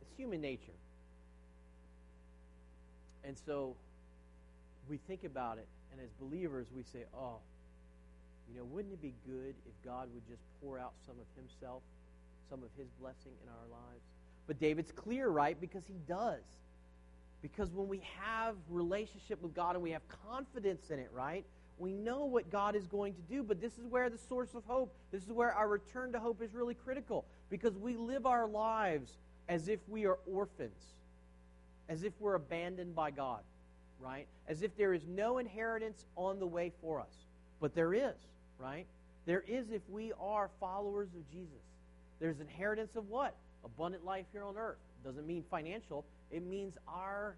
[0.00, 0.78] It's human nature.
[3.24, 3.76] And so
[4.88, 7.36] we think about it, and as believers, we say, oh,
[8.50, 11.82] you know, wouldn't it be good if God would just pour out some of Himself,
[12.48, 14.02] some of His blessing in our lives?
[14.50, 15.56] But David's clear, right?
[15.60, 16.42] Because he does.
[17.40, 21.44] Because when we have relationship with God and we have confidence in it, right?
[21.78, 24.64] We know what God is going to do, but this is where the source of
[24.64, 28.48] hope, this is where our return to hope is really critical because we live our
[28.48, 29.12] lives
[29.48, 30.82] as if we are orphans,
[31.88, 33.42] as if we're abandoned by God,
[34.00, 34.26] right?
[34.48, 37.14] As if there is no inheritance on the way for us.
[37.60, 38.16] But there is,
[38.58, 38.86] right?
[39.26, 41.62] There is if we are followers of Jesus.
[42.18, 43.36] There's inheritance of what?
[43.64, 44.78] Abundant life here on earth.
[45.04, 47.36] Doesn't mean financial, it means our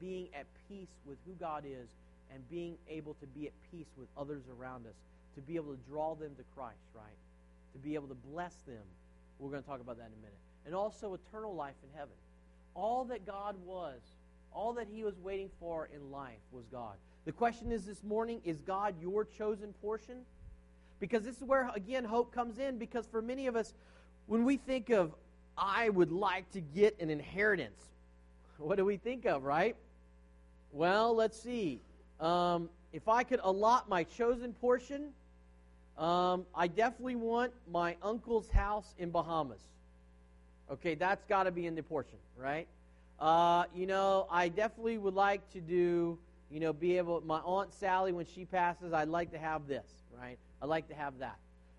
[0.00, 1.88] being at peace with who God is
[2.32, 4.94] and being able to be at peace with others around us,
[5.34, 7.04] to be able to draw them to Christ, right?
[7.72, 8.82] To be able to bless them.
[9.38, 10.38] We're going to talk about that in a minute.
[10.66, 12.14] And also eternal life in heaven.
[12.74, 14.00] All that God was,
[14.52, 16.94] all that He was waiting for in life was God.
[17.24, 20.18] The question is this morning is God your chosen portion?
[21.00, 22.78] Because this is where, again, hope comes in.
[22.78, 23.72] Because for many of us,
[24.26, 25.14] when we think of,
[25.58, 27.82] I would like to get an inheritance,
[28.58, 29.76] what do we think of, right?
[30.72, 31.80] Well, let's see.
[32.20, 35.10] Um, if I could allot my chosen portion,
[35.96, 39.60] um, I definitely want my uncle's house in Bahamas.
[40.70, 42.66] Okay, that's got to be in the portion, right?
[43.18, 46.18] Uh, you know, I definitely would like to do,
[46.50, 49.86] you know, be able, my Aunt Sally, when she passes, I'd like to have this,
[50.16, 50.38] right?
[50.62, 51.36] I'd like to have that.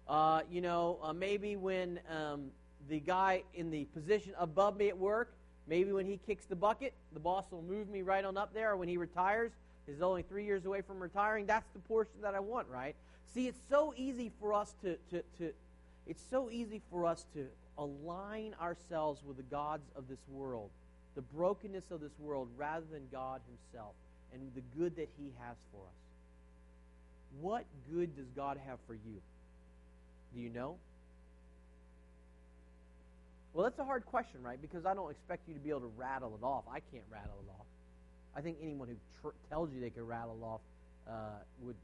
[0.07, 2.51] Uh, you know, uh, maybe when um,
[2.87, 5.33] the guy in the position above me at work,
[5.67, 8.71] maybe when he kicks the bucket, the boss will move me right on up there,
[8.71, 9.51] or when he retires,
[9.87, 12.95] is only three years away from retiring, that's the portion that I want, right?
[13.33, 15.53] See, it's so easy for us to, to, to
[16.07, 20.69] it's so easy for us to align ourselves with the gods of this world,
[21.15, 23.93] the brokenness of this world, rather than God Himself
[24.33, 25.99] and the good that He has for us.
[27.39, 29.21] What good does God have for you?
[30.33, 30.75] Do you know?
[33.53, 34.61] Well, that's a hard question, right?
[34.61, 36.63] Because I don't expect you to be able to rattle it off.
[36.69, 37.65] I can't rattle it off.
[38.35, 40.61] I think anyone who tr- tells you they can rattle off
[41.09, 41.75] uh, would,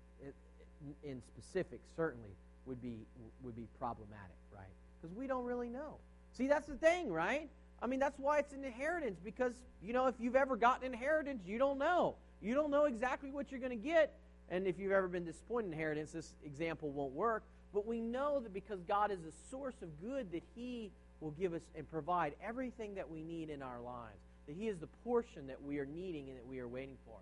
[1.03, 2.29] in specific, certainly
[2.65, 2.97] would be
[3.43, 4.63] would be problematic, right?
[5.01, 5.95] Because we don't really know.
[6.33, 7.49] See, that's the thing, right?
[7.81, 9.19] I mean, that's why it's an inheritance.
[9.23, 9.53] Because
[9.83, 12.15] you know, if you've ever gotten inheritance, you don't know.
[12.41, 14.13] You don't know exactly what you're going to get.
[14.49, 17.43] And if you've ever been disappointed in inheritance, this example won't work.
[17.73, 21.53] But we know that because God is a source of good, that He will give
[21.53, 25.47] us and provide everything that we need in our lives that He is the portion
[25.47, 27.17] that we are needing and that we are waiting for.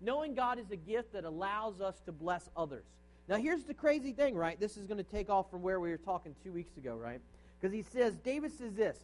[0.00, 2.84] Knowing God is a gift that allows us to bless others.
[3.28, 4.58] Now, here's the crazy thing, right?
[4.58, 7.20] This is going to take off from where we were talking two weeks ago, right?
[7.58, 8.98] Because he says, David says this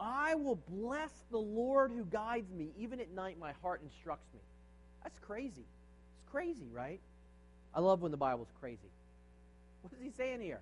[0.00, 2.72] I will bless the Lord who guides me.
[2.76, 4.40] Even at night, my heart instructs me.
[5.02, 5.64] That's crazy.
[5.64, 7.00] It's crazy, right?
[7.74, 8.90] I love when the Bible's crazy.
[9.82, 10.60] What is he saying here?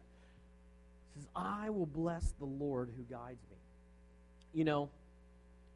[1.17, 3.57] Says, I will bless the Lord who guides me.
[4.53, 4.91] You know,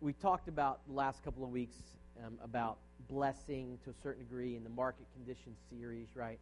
[0.01, 1.77] we talked about the last couple of weeks
[2.25, 2.77] um, about
[3.09, 6.39] blessing to a certain degree in the market conditions series, right?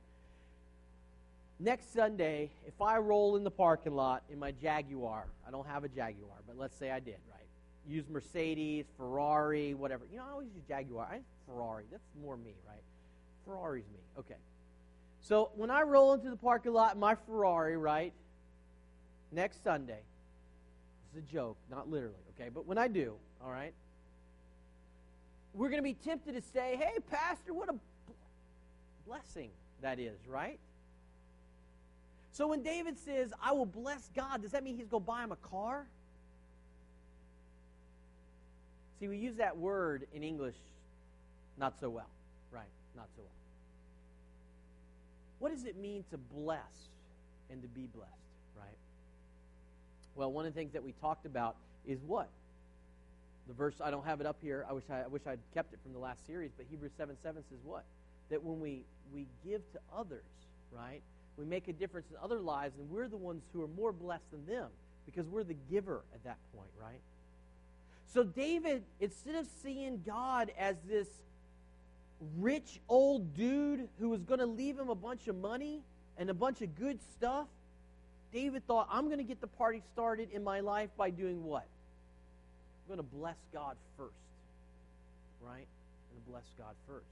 [1.61, 5.85] Next Sunday, if I roll in the parking lot in my Jaguar, I don't have
[5.85, 7.47] a Jaguar, but let's say I did, right?
[7.89, 10.05] Use Mercedes, Ferrari, whatever.
[10.11, 11.09] You know, I always use Jaguar.
[11.11, 11.85] I Ferrari.
[11.91, 12.83] That's more me, right?
[13.45, 14.01] Ferrari's me.
[14.19, 14.37] Okay.
[15.21, 18.13] So when I roll into the parking lot in my Ferrari, right?
[19.31, 20.01] Next Sunday,
[21.13, 22.51] this is a joke, not literally, okay?
[22.53, 23.15] But when I do,
[23.45, 23.75] all right?
[25.55, 27.75] We're going to be tempted to say, hey, Pastor, what a
[29.07, 29.51] blessing
[29.83, 30.59] that is, right?
[32.33, 35.25] So when David says, I will bless God, does that mean he's going to buy
[35.25, 35.87] him a car?
[39.01, 40.57] See, we use that word in English
[41.59, 42.11] not so well,
[42.53, 42.69] right?
[42.97, 43.33] Not so well.
[45.39, 46.61] What does it mean to bless
[47.51, 48.13] and to be blessed?
[50.19, 51.55] Well, one of the things that we talked about
[51.87, 52.29] is what?
[53.47, 54.67] The verse, I don't have it up here.
[54.69, 57.17] I wish I, I wish I'd kept it from the last series, but Hebrews 7
[57.23, 57.85] 7 says what?
[58.29, 58.83] That when we,
[59.15, 60.25] we give to others,
[60.73, 61.03] right,
[61.37, 64.29] we make a difference in other lives, and we're the ones who are more blessed
[64.33, 64.67] than them
[65.07, 67.01] because we're the giver at that point, right?
[68.13, 71.07] So, David, instead of seeing God as this
[72.39, 75.85] rich old dude who was going to leave him a bunch of money
[76.17, 77.47] and a bunch of good stuff,
[78.33, 81.67] David thought, I'm going to get the party started in my life by doing what?
[82.85, 84.13] I'm going to bless God first.
[85.41, 85.67] Right?
[86.15, 87.07] To bless God first.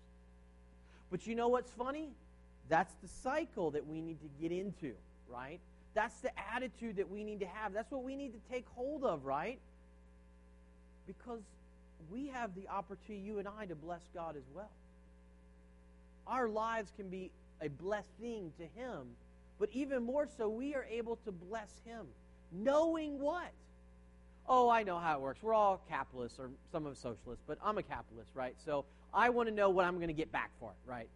[1.11, 2.11] But you know what's funny?
[2.69, 4.93] That's the cycle that we need to get into,
[5.31, 5.61] right?
[5.95, 7.73] That's the attitude that we need to have.
[7.73, 9.59] That's what we need to take hold of, right?
[11.07, 11.41] Because
[12.11, 14.71] we have the opportunity, you and I, to bless God as well.
[16.27, 19.07] Our lives can be a blessing to Him,
[19.59, 22.07] but even more so, we are able to bless Him.
[22.52, 23.52] Knowing what?
[24.48, 25.42] oh, I know how it works.
[25.42, 28.54] We're all capitalists, or some of us socialists, but I'm a capitalist, right?
[28.64, 31.09] So I want to know what I'm going to get back for it, right?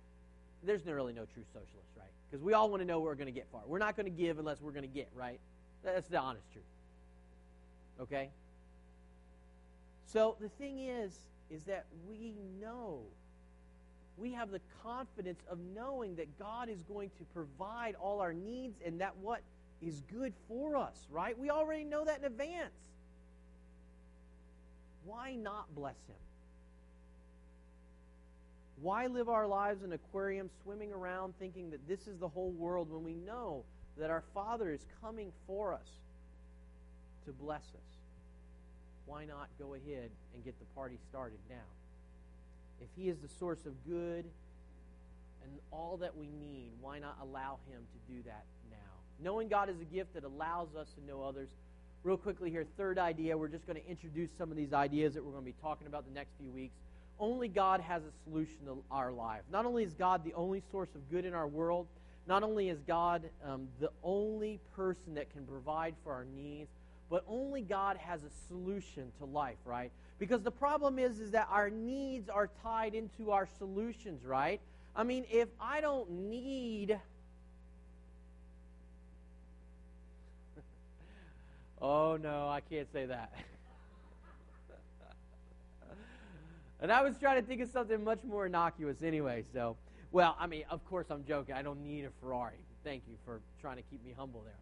[0.63, 2.11] There's no, really no true socialist, right?
[2.31, 3.69] Because we all want to know what we're going to get for it.
[3.69, 5.41] We're not going to give unless we're going to get, right?
[5.83, 6.65] That's the honest truth.
[8.01, 8.31] Okay?
[10.07, 11.15] So the thing is,
[11.51, 13.01] is that we know,
[14.21, 18.81] we have the confidence of knowing that God is going to provide all our needs
[18.85, 19.41] and that what
[19.81, 21.39] is good for us, right?
[21.39, 22.75] We already know that in advance.
[25.05, 26.17] Why not bless Him?
[28.83, 32.91] Why live our lives in aquarium swimming around thinking that this is the whole world
[32.91, 33.65] when we know
[33.99, 35.89] that our Father is coming for us
[37.27, 37.91] to bless us?
[39.07, 41.57] Why not go ahead and get the party started now?
[42.81, 44.25] If He is the source of good
[45.43, 48.77] and all that we need, why not allow Him to do that now?
[49.23, 51.49] Knowing God is a gift that allows us to know others.
[52.03, 55.25] Real quickly here, third idea, we're just going to introduce some of these ideas that
[55.25, 56.75] we're going to be talking about the next few weeks
[57.21, 59.43] only God has a solution to our life.
[59.53, 61.87] Not only is God the only source of good in our world,
[62.27, 66.71] not only is God um, the only person that can provide for our needs,
[67.11, 69.91] but only God has a solution to life, right?
[70.19, 74.61] Because the problem is, is that our needs are tied into our solutions, right?
[74.95, 76.99] I mean, if I don't need.
[81.83, 83.33] oh no, I can't say that.
[86.83, 89.45] And I was trying to think of something much more innocuous anyway.
[89.53, 89.77] So,
[90.13, 91.55] well, I mean, of course I'm joking.
[91.55, 92.57] I don't need a Ferrari.
[92.85, 94.55] Thank you for trying to keep me humble there.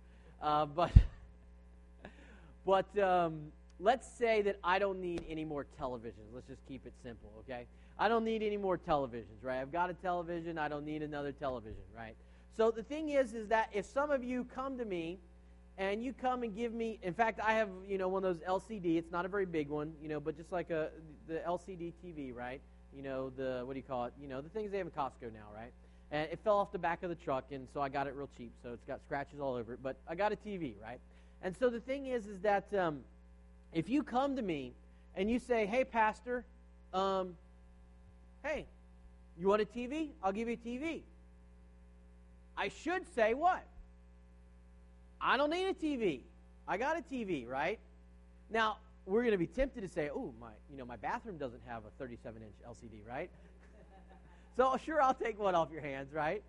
[0.42, 0.90] Uh, but,
[2.68, 3.44] but um,
[3.80, 6.28] let's say that I don't need any more televisions.
[6.34, 7.64] Let's just keep it simple, okay?
[7.98, 9.58] I don't need any more televisions, right?
[9.58, 10.58] I've got a television.
[10.58, 12.14] I don't need another television, right?
[12.54, 15.18] So the thing is, is that if some of you come to me
[15.78, 18.48] and you come and give me in fact i have you know one of those
[18.48, 20.88] lcd it's not a very big one you know but just like a
[21.28, 22.60] the lcd tv right
[22.92, 24.92] you know the what do you call it you know the things they have in
[24.92, 25.70] costco now right
[26.10, 28.28] and it fell off the back of the truck and so i got it real
[28.36, 30.98] cheap so it's got scratches all over it but i got a tv right
[31.42, 33.00] and so the thing is is that um,
[33.72, 34.72] if you come to me
[35.14, 36.44] and you say hey pastor
[36.92, 37.34] um,
[38.44, 38.66] hey
[39.38, 41.02] you want a tv i'll give you a tv
[42.56, 43.64] i should say what
[45.20, 46.20] I don't need a TV.
[46.66, 47.78] I got a TV, right?
[48.50, 51.62] Now, we're going to be tempted to say, "Oh, my, you know, my bathroom doesn't
[51.66, 53.30] have a 37-inch LCD, right?"
[54.56, 56.42] so, sure, I'll take one off your hands, right?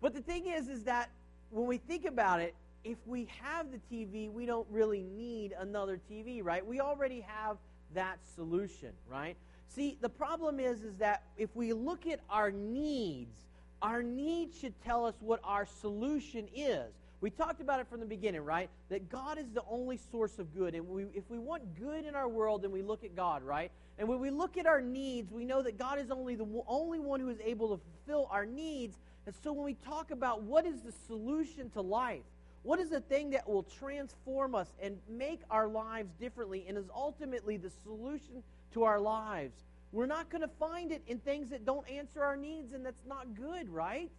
[0.00, 1.10] But the thing is is that
[1.50, 6.00] when we think about it, if we have the TV, we don't really need another
[6.10, 6.64] TV, right?
[6.64, 7.56] We already have
[7.94, 9.36] that solution, right?
[9.68, 13.36] See, the problem is is that if we look at our needs,
[13.82, 16.92] our needs should tell us what our solution is.
[17.20, 18.70] We talked about it from the beginning, right?
[18.88, 20.74] That God is the only source of good.
[20.74, 23.70] And we, if we want good in our world, then we look at God, right?
[23.98, 26.98] And when we look at our needs, we know that God is only the only
[26.98, 28.96] one who is able to fulfill our needs.
[29.26, 32.22] And so when we talk about what is the solution to life,
[32.62, 36.90] what is the thing that will transform us and make our lives differently and is
[36.94, 38.42] ultimately the solution
[38.72, 39.64] to our lives?
[39.92, 43.04] We're not going to find it in things that don't answer our needs and that's
[43.06, 44.10] not good, right?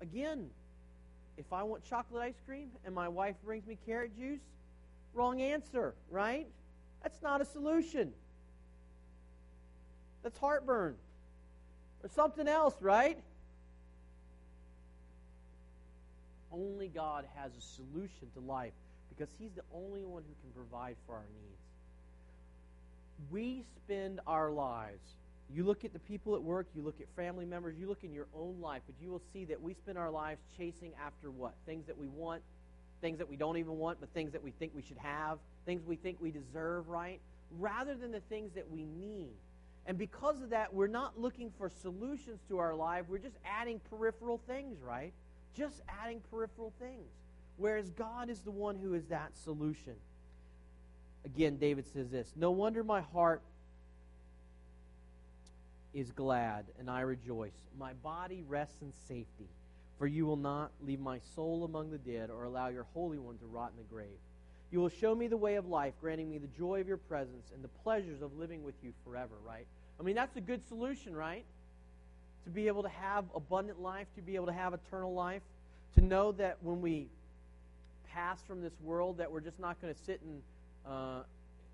[0.00, 0.46] Again,
[1.36, 4.40] if I want chocolate ice cream and my wife brings me carrot juice,
[5.12, 6.46] wrong answer, right?
[7.02, 8.12] That's not a solution.
[10.22, 10.94] That's heartburn
[12.02, 13.18] or something else, right?
[16.52, 18.72] Only God has a solution to life
[19.08, 21.60] because He's the only one who can provide for our needs.
[23.30, 25.00] We spend our lives
[25.52, 28.12] you look at the people at work, you look at family members, you look in
[28.12, 31.54] your own life, but you will see that we spend our lives chasing after what?
[31.66, 32.42] Things that we want,
[33.00, 35.82] things that we don't even want, but things that we think we should have, things
[35.84, 37.20] we think we deserve, right?
[37.58, 39.32] Rather than the things that we need.
[39.86, 43.06] And because of that, we're not looking for solutions to our life.
[43.08, 45.12] We're just adding peripheral things, right?
[45.56, 47.10] Just adding peripheral things.
[47.56, 49.94] Whereas God is the one who is that solution.
[51.24, 53.42] Again, David says this No wonder my heart
[55.92, 57.52] is glad, and I rejoice.
[57.78, 59.48] My body rests in safety,
[59.98, 63.36] for you will not leave my soul among the dead or allow your Holy One
[63.38, 64.18] to rot in the grave.
[64.70, 67.50] You will show me the way of life, granting me the joy of your presence
[67.52, 69.66] and the pleasures of living with you forever, right?
[69.98, 71.44] I mean, that's a good solution, right?
[72.44, 75.42] To be able to have abundant life, to be able to have eternal life,
[75.94, 77.06] to know that when we
[78.12, 81.22] pass from this world that we're just not going to sit in uh,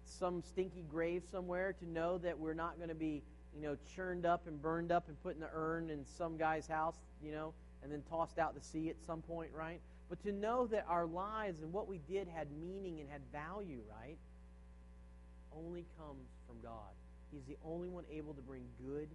[0.05, 3.23] some stinky grave somewhere, to know that we're not going to be
[3.55, 6.67] you know, churned up and burned up and put in the urn in some guy's
[6.67, 9.81] house, you know, and then tossed out to sea at some point, right?
[10.09, 13.81] but to know that our lives and what we did had meaning and had value,
[13.91, 14.17] right?
[15.57, 16.95] Only comes from God.
[17.33, 19.09] He's the only one able to bring good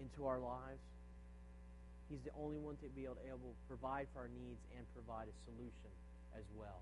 [0.00, 0.82] into our lives.
[2.08, 5.26] He's the only one to be able to able provide for our needs and provide
[5.28, 5.90] a solution
[6.36, 6.80] as well.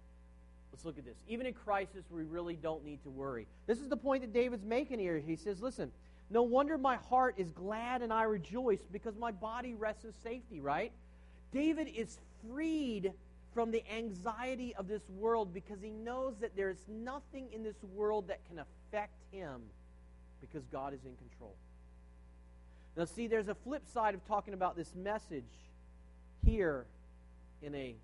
[0.72, 1.16] Let's look at this.
[1.28, 3.46] Even in crisis, we really don't need to worry.
[3.66, 5.22] This is the point that David's making here.
[5.24, 5.90] He says, Listen,
[6.30, 10.60] no wonder my heart is glad and I rejoice because my body rests in safety,
[10.60, 10.92] right?
[11.52, 12.18] David is
[12.50, 13.12] freed
[13.54, 17.76] from the anxiety of this world because he knows that there is nothing in this
[17.94, 19.62] world that can affect him
[20.40, 21.54] because God is in control.
[22.96, 25.44] Now, see, there's a flip side of talking about this message
[26.44, 26.86] here
[27.62, 27.96] in a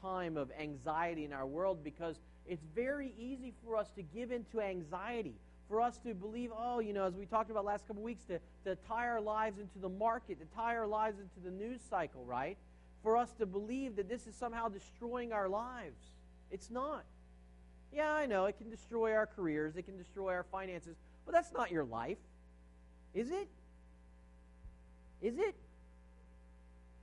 [0.00, 2.16] time of anxiety in our world because
[2.46, 5.34] it's very easy for us to give into anxiety
[5.72, 8.38] for us to believe, oh, you know, as we talked about last couple weeks, to,
[8.66, 12.22] to tie our lives into the market, to tie our lives into the news cycle,
[12.26, 12.58] right?
[13.02, 15.96] For us to believe that this is somehow destroying our lives.
[16.50, 17.04] It's not.
[17.90, 21.52] Yeah, I know, it can destroy our careers, it can destroy our finances, but that's
[21.52, 22.18] not your life.
[23.14, 23.48] Is it?
[25.22, 25.54] Is it?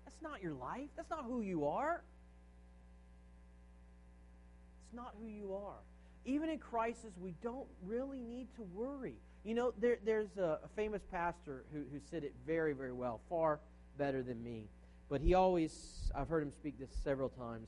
[0.05, 0.89] That's not your life.
[0.95, 2.03] That's not who you are.
[4.85, 5.79] It's not who you are
[6.25, 9.15] even in crisis, we don't really need to worry.
[9.43, 13.21] You know, there, there's a, a, famous pastor who, who said it very, very well,
[13.29, 13.59] far
[13.97, 14.67] better than me.
[15.09, 17.67] But he always, I've heard him speak this several times.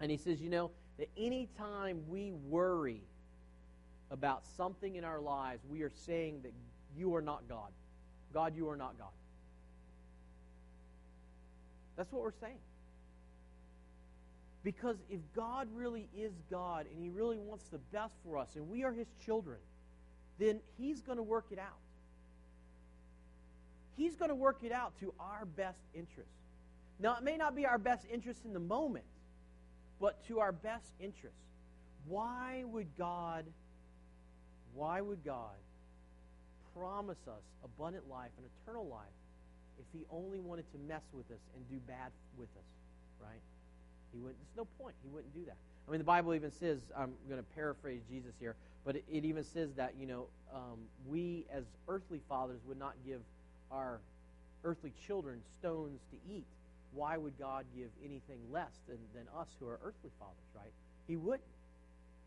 [0.00, 3.02] And he says, you know, that anytime we worry
[4.10, 6.52] about something in our lives, we are saying that
[6.96, 7.70] you are not God.
[8.32, 9.10] God, you are not God.
[12.00, 12.56] That's what we're saying.
[14.64, 18.70] Because if God really is God and He really wants the best for us and
[18.70, 19.58] we are His children,
[20.38, 21.76] then He's going to work it out.
[23.98, 26.30] He's going to work it out to our best interest.
[27.00, 29.04] Now, it may not be our best interest in the moment,
[30.00, 31.36] but to our best interest.
[32.06, 33.44] Why would God,
[34.72, 35.58] why would God
[36.74, 39.19] promise us abundant life and eternal life
[39.80, 42.68] if He only wanted to mess with us and do bad with us,
[43.20, 43.40] right?
[44.12, 44.38] He wouldn't.
[44.38, 44.94] There's no point.
[45.02, 45.56] He wouldn't do that.
[45.88, 46.78] I mean, the Bible even says.
[46.96, 48.54] I'm going to paraphrase Jesus here,
[48.84, 50.78] but it, it even says that you know um,
[51.08, 53.20] we as earthly fathers would not give
[53.70, 54.00] our
[54.64, 56.46] earthly children stones to eat.
[56.92, 60.72] Why would God give anything less than, than us who are earthly fathers, right?
[61.06, 61.42] He wouldn't.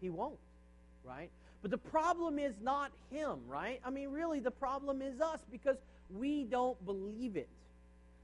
[0.02, 0.40] He won't,
[1.04, 1.30] right?
[1.62, 3.80] But the problem is not him, right?
[3.86, 5.78] I mean, really, the problem is us because
[6.18, 7.50] we don't believe it.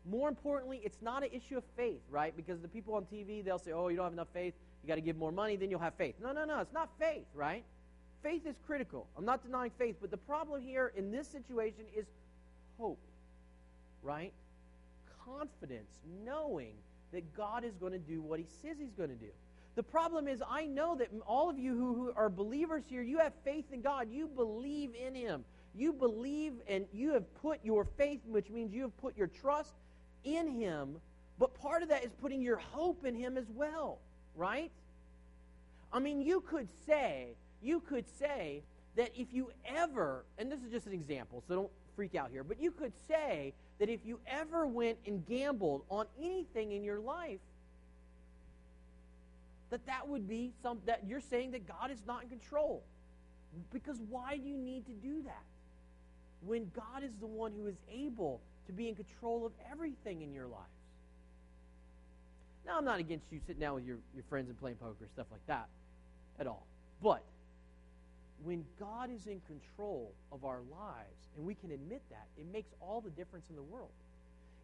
[0.09, 2.35] More importantly, it's not an issue of faith, right?
[2.35, 4.53] Because the people on TV, they'll say, oh, you don't have enough faith.
[4.83, 6.15] You got to give more money, then you'll have faith.
[6.21, 6.59] No, no, no.
[6.59, 7.63] It's not faith, right?
[8.23, 9.07] Faith is critical.
[9.17, 12.05] I'm not denying faith, but the problem here in this situation is
[12.77, 12.99] hope,
[14.01, 14.33] right?
[15.25, 16.73] Confidence, knowing
[17.11, 19.31] that God is going to do what he says he's going to do.
[19.75, 23.19] The problem is, I know that all of you who, who are believers here, you
[23.19, 24.07] have faith in God.
[24.11, 25.45] You believe in him.
[25.79, 29.73] You believe and you have put your faith, which means you have put your trust
[30.25, 30.97] in him,
[31.39, 33.97] but part of that is putting your hope in him as well,
[34.35, 34.71] right?
[35.93, 37.29] I mean, you could say,
[37.63, 38.61] you could say
[38.97, 42.43] that if you ever, and this is just an example, so don't freak out here,
[42.43, 46.99] but you could say that if you ever went and gambled on anything in your
[46.99, 47.39] life,
[49.69, 52.83] that that would be some that you're saying that God is not in control.
[53.71, 55.43] Because why do you need to do that?
[56.45, 60.31] When God is the one who is able to be in control of everything in
[60.33, 60.63] your lives.
[62.65, 65.25] Now, I'm not against you sitting down with your, your friends and playing poker, stuff
[65.31, 65.67] like that,
[66.39, 66.67] at all.
[67.01, 67.23] But
[68.43, 72.69] when God is in control of our lives, and we can admit that, it makes
[72.79, 73.89] all the difference in the world.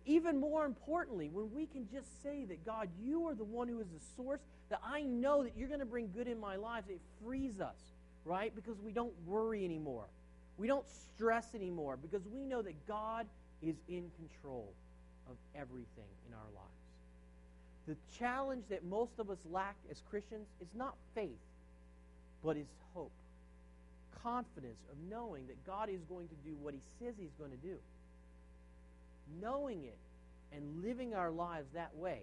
[0.06, 3.80] Even more importantly, when we can just say that, God, you are the one who
[3.80, 6.90] is the source, that I know that you're going to bring good in my lives,
[6.90, 7.76] it frees us,
[8.24, 8.56] right?
[8.56, 10.06] Because we don't worry anymore.
[10.58, 13.26] We don't stress anymore because we know that God
[13.62, 14.72] is in control
[15.30, 16.76] of everything in our lives.
[17.88, 21.30] The challenge that most of us lack as Christians is not faith,
[22.44, 23.12] but is hope.
[24.24, 27.58] Confidence of knowing that God is going to do what he says he's going to
[27.58, 27.76] do.
[29.42, 29.98] Knowing it
[30.56, 32.22] and living our lives that way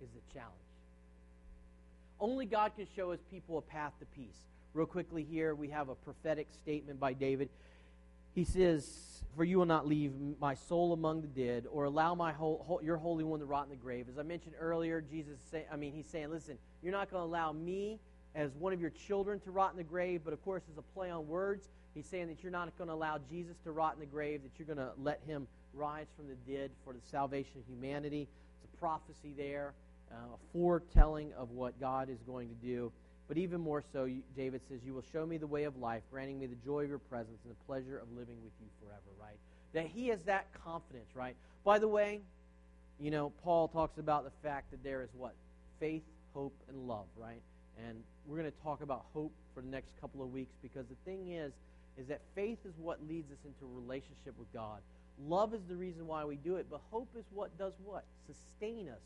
[0.00, 0.54] is the challenge.
[2.20, 4.38] Only God can show his people a path to peace.
[4.74, 7.48] Real quickly here, we have a prophetic statement by David.
[8.34, 12.32] He says, For you will not leave my soul among the dead, or allow my
[12.32, 14.06] whole, your Holy One to rot in the grave.
[14.08, 17.26] As I mentioned earlier, Jesus, say, I mean, he's saying, Listen, you're not going to
[17.26, 17.98] allow me
[18.34, 20.82] as one of your children to rot in the grave, but of course, as a
[20.94, 24.00] play on words, he's saying that you're not going to allow Jesus to rot in
[24.00, 27.52] the grave, that you're going to let him rise from the dead for the salvation
[27.56, 28.28] of humanity.
[28.62, 29.74] It's a prophecy there.
[30.10, 30.14] uh,
[30.52, 32.92] foretelling of what God is going to do.
[33.30, 36.40] But even more so, David says, You will show me the way of life, granting
[36.40, 39.38] me the joy of your presence and the pleasure of living with you forever, right?
[39.72, 41.36] That he has that confidence, right?
[41.62, 42.22] By the way,
[42.98, 45.36] you know, Paul talks about the fact that there is what?
[45.78, 46.02] Faith,
[46.34, 47.40] hope, and love, right?
[47.86, 50.96] And we're going to talk about hope for the next couple of weeks because the
[51.08, 51.52] thing is,
[51.96, 54.80] is that faith is what leads us into a relationship with God.
[55.28, 58.02] Love is the reason why we do it, but hope is what does what?
[58.26, 59.02] Sustain us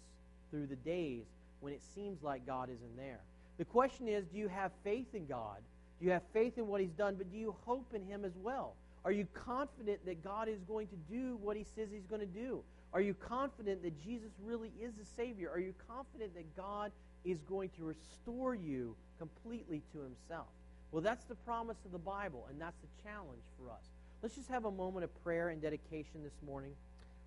[0.50, 1.24] through the days
[1.60, 3.20] when it seems like God isn't there.
[3.58, 5.58] The question is, do you have faith in God?
[5.98, 8.32] Do you have faith in what He's done, but do you hope in Him as
[8.42, 8.74] well?
[9.04, 12.26] Are you confident that God is going to do what He says He's going to
[12.26, 12.62] do?
[12.92, 15.50] Are you confident that Jesus really is the Savior?
[15.50, 16.90] Are you confident that God
[17.24, 20.46] is going to restore you completely to Himself?
[20.90, 23.82] Well, that's the promise of the Bible, and that's the challenge for us.
[24.22, 26.72] Let's just have a moment of prayer and dedication this morning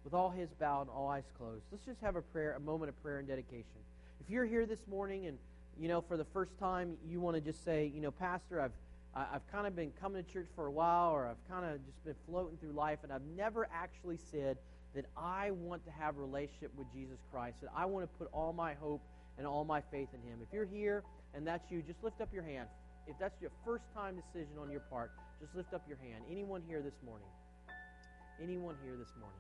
[0.04, 1.64] with all heads bowed and all eyes closed.
[1.72, 3.82] Let's just have a prayer, a moment of prayer and dedication.
[4.22, 5.38] If you're here this morning and
[5.80, 8.72] you know for the first time you want to just say, you know, Pastor, I've
[9.16, 12.04] I've kind of been coming to church for a while, or I've kind of just
[12.06, 14.58] been floating through life, and I've never actually said
[14.94, 18.30] that I want to have a relationship with Jesus Christ, that I want to put
[18.32, 19.02] all my hope
[19.38, 20.40] and all my faith in Him.
[20.42, 21.04] If you're here
[21.34, 22.68] and that's you, just lift up your hand.
[23.08, 25.12] If that's your first time decision on your part,
[25.42, 26.24] just lift up your hand.
[26.30, 27.28] Anyone here this morning?
[28.42, 29.40] Anyone here this morning?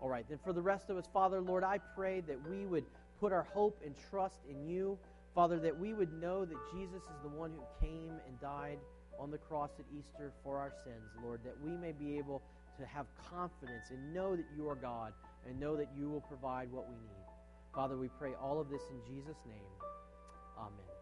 [0.00, 2.84] All right, then for the rest of us, Father, Lord, I pray that we would
[3.18, 4.98] put our hope and trust in you.
[5.36, 8.78] Father, that we would know that Jesus is the one who came and died
[9.20, 12.40] on the cross at Easter for our sins, Lord, that we may be able
[12.78, 15.12] to have confidence and know that you are God
[15.46, 17.26] and know that you will provide what we need.
[17.74, 19.68] Father, we pray all of this in Jesus' name.
[20.58, 20.95] Amen.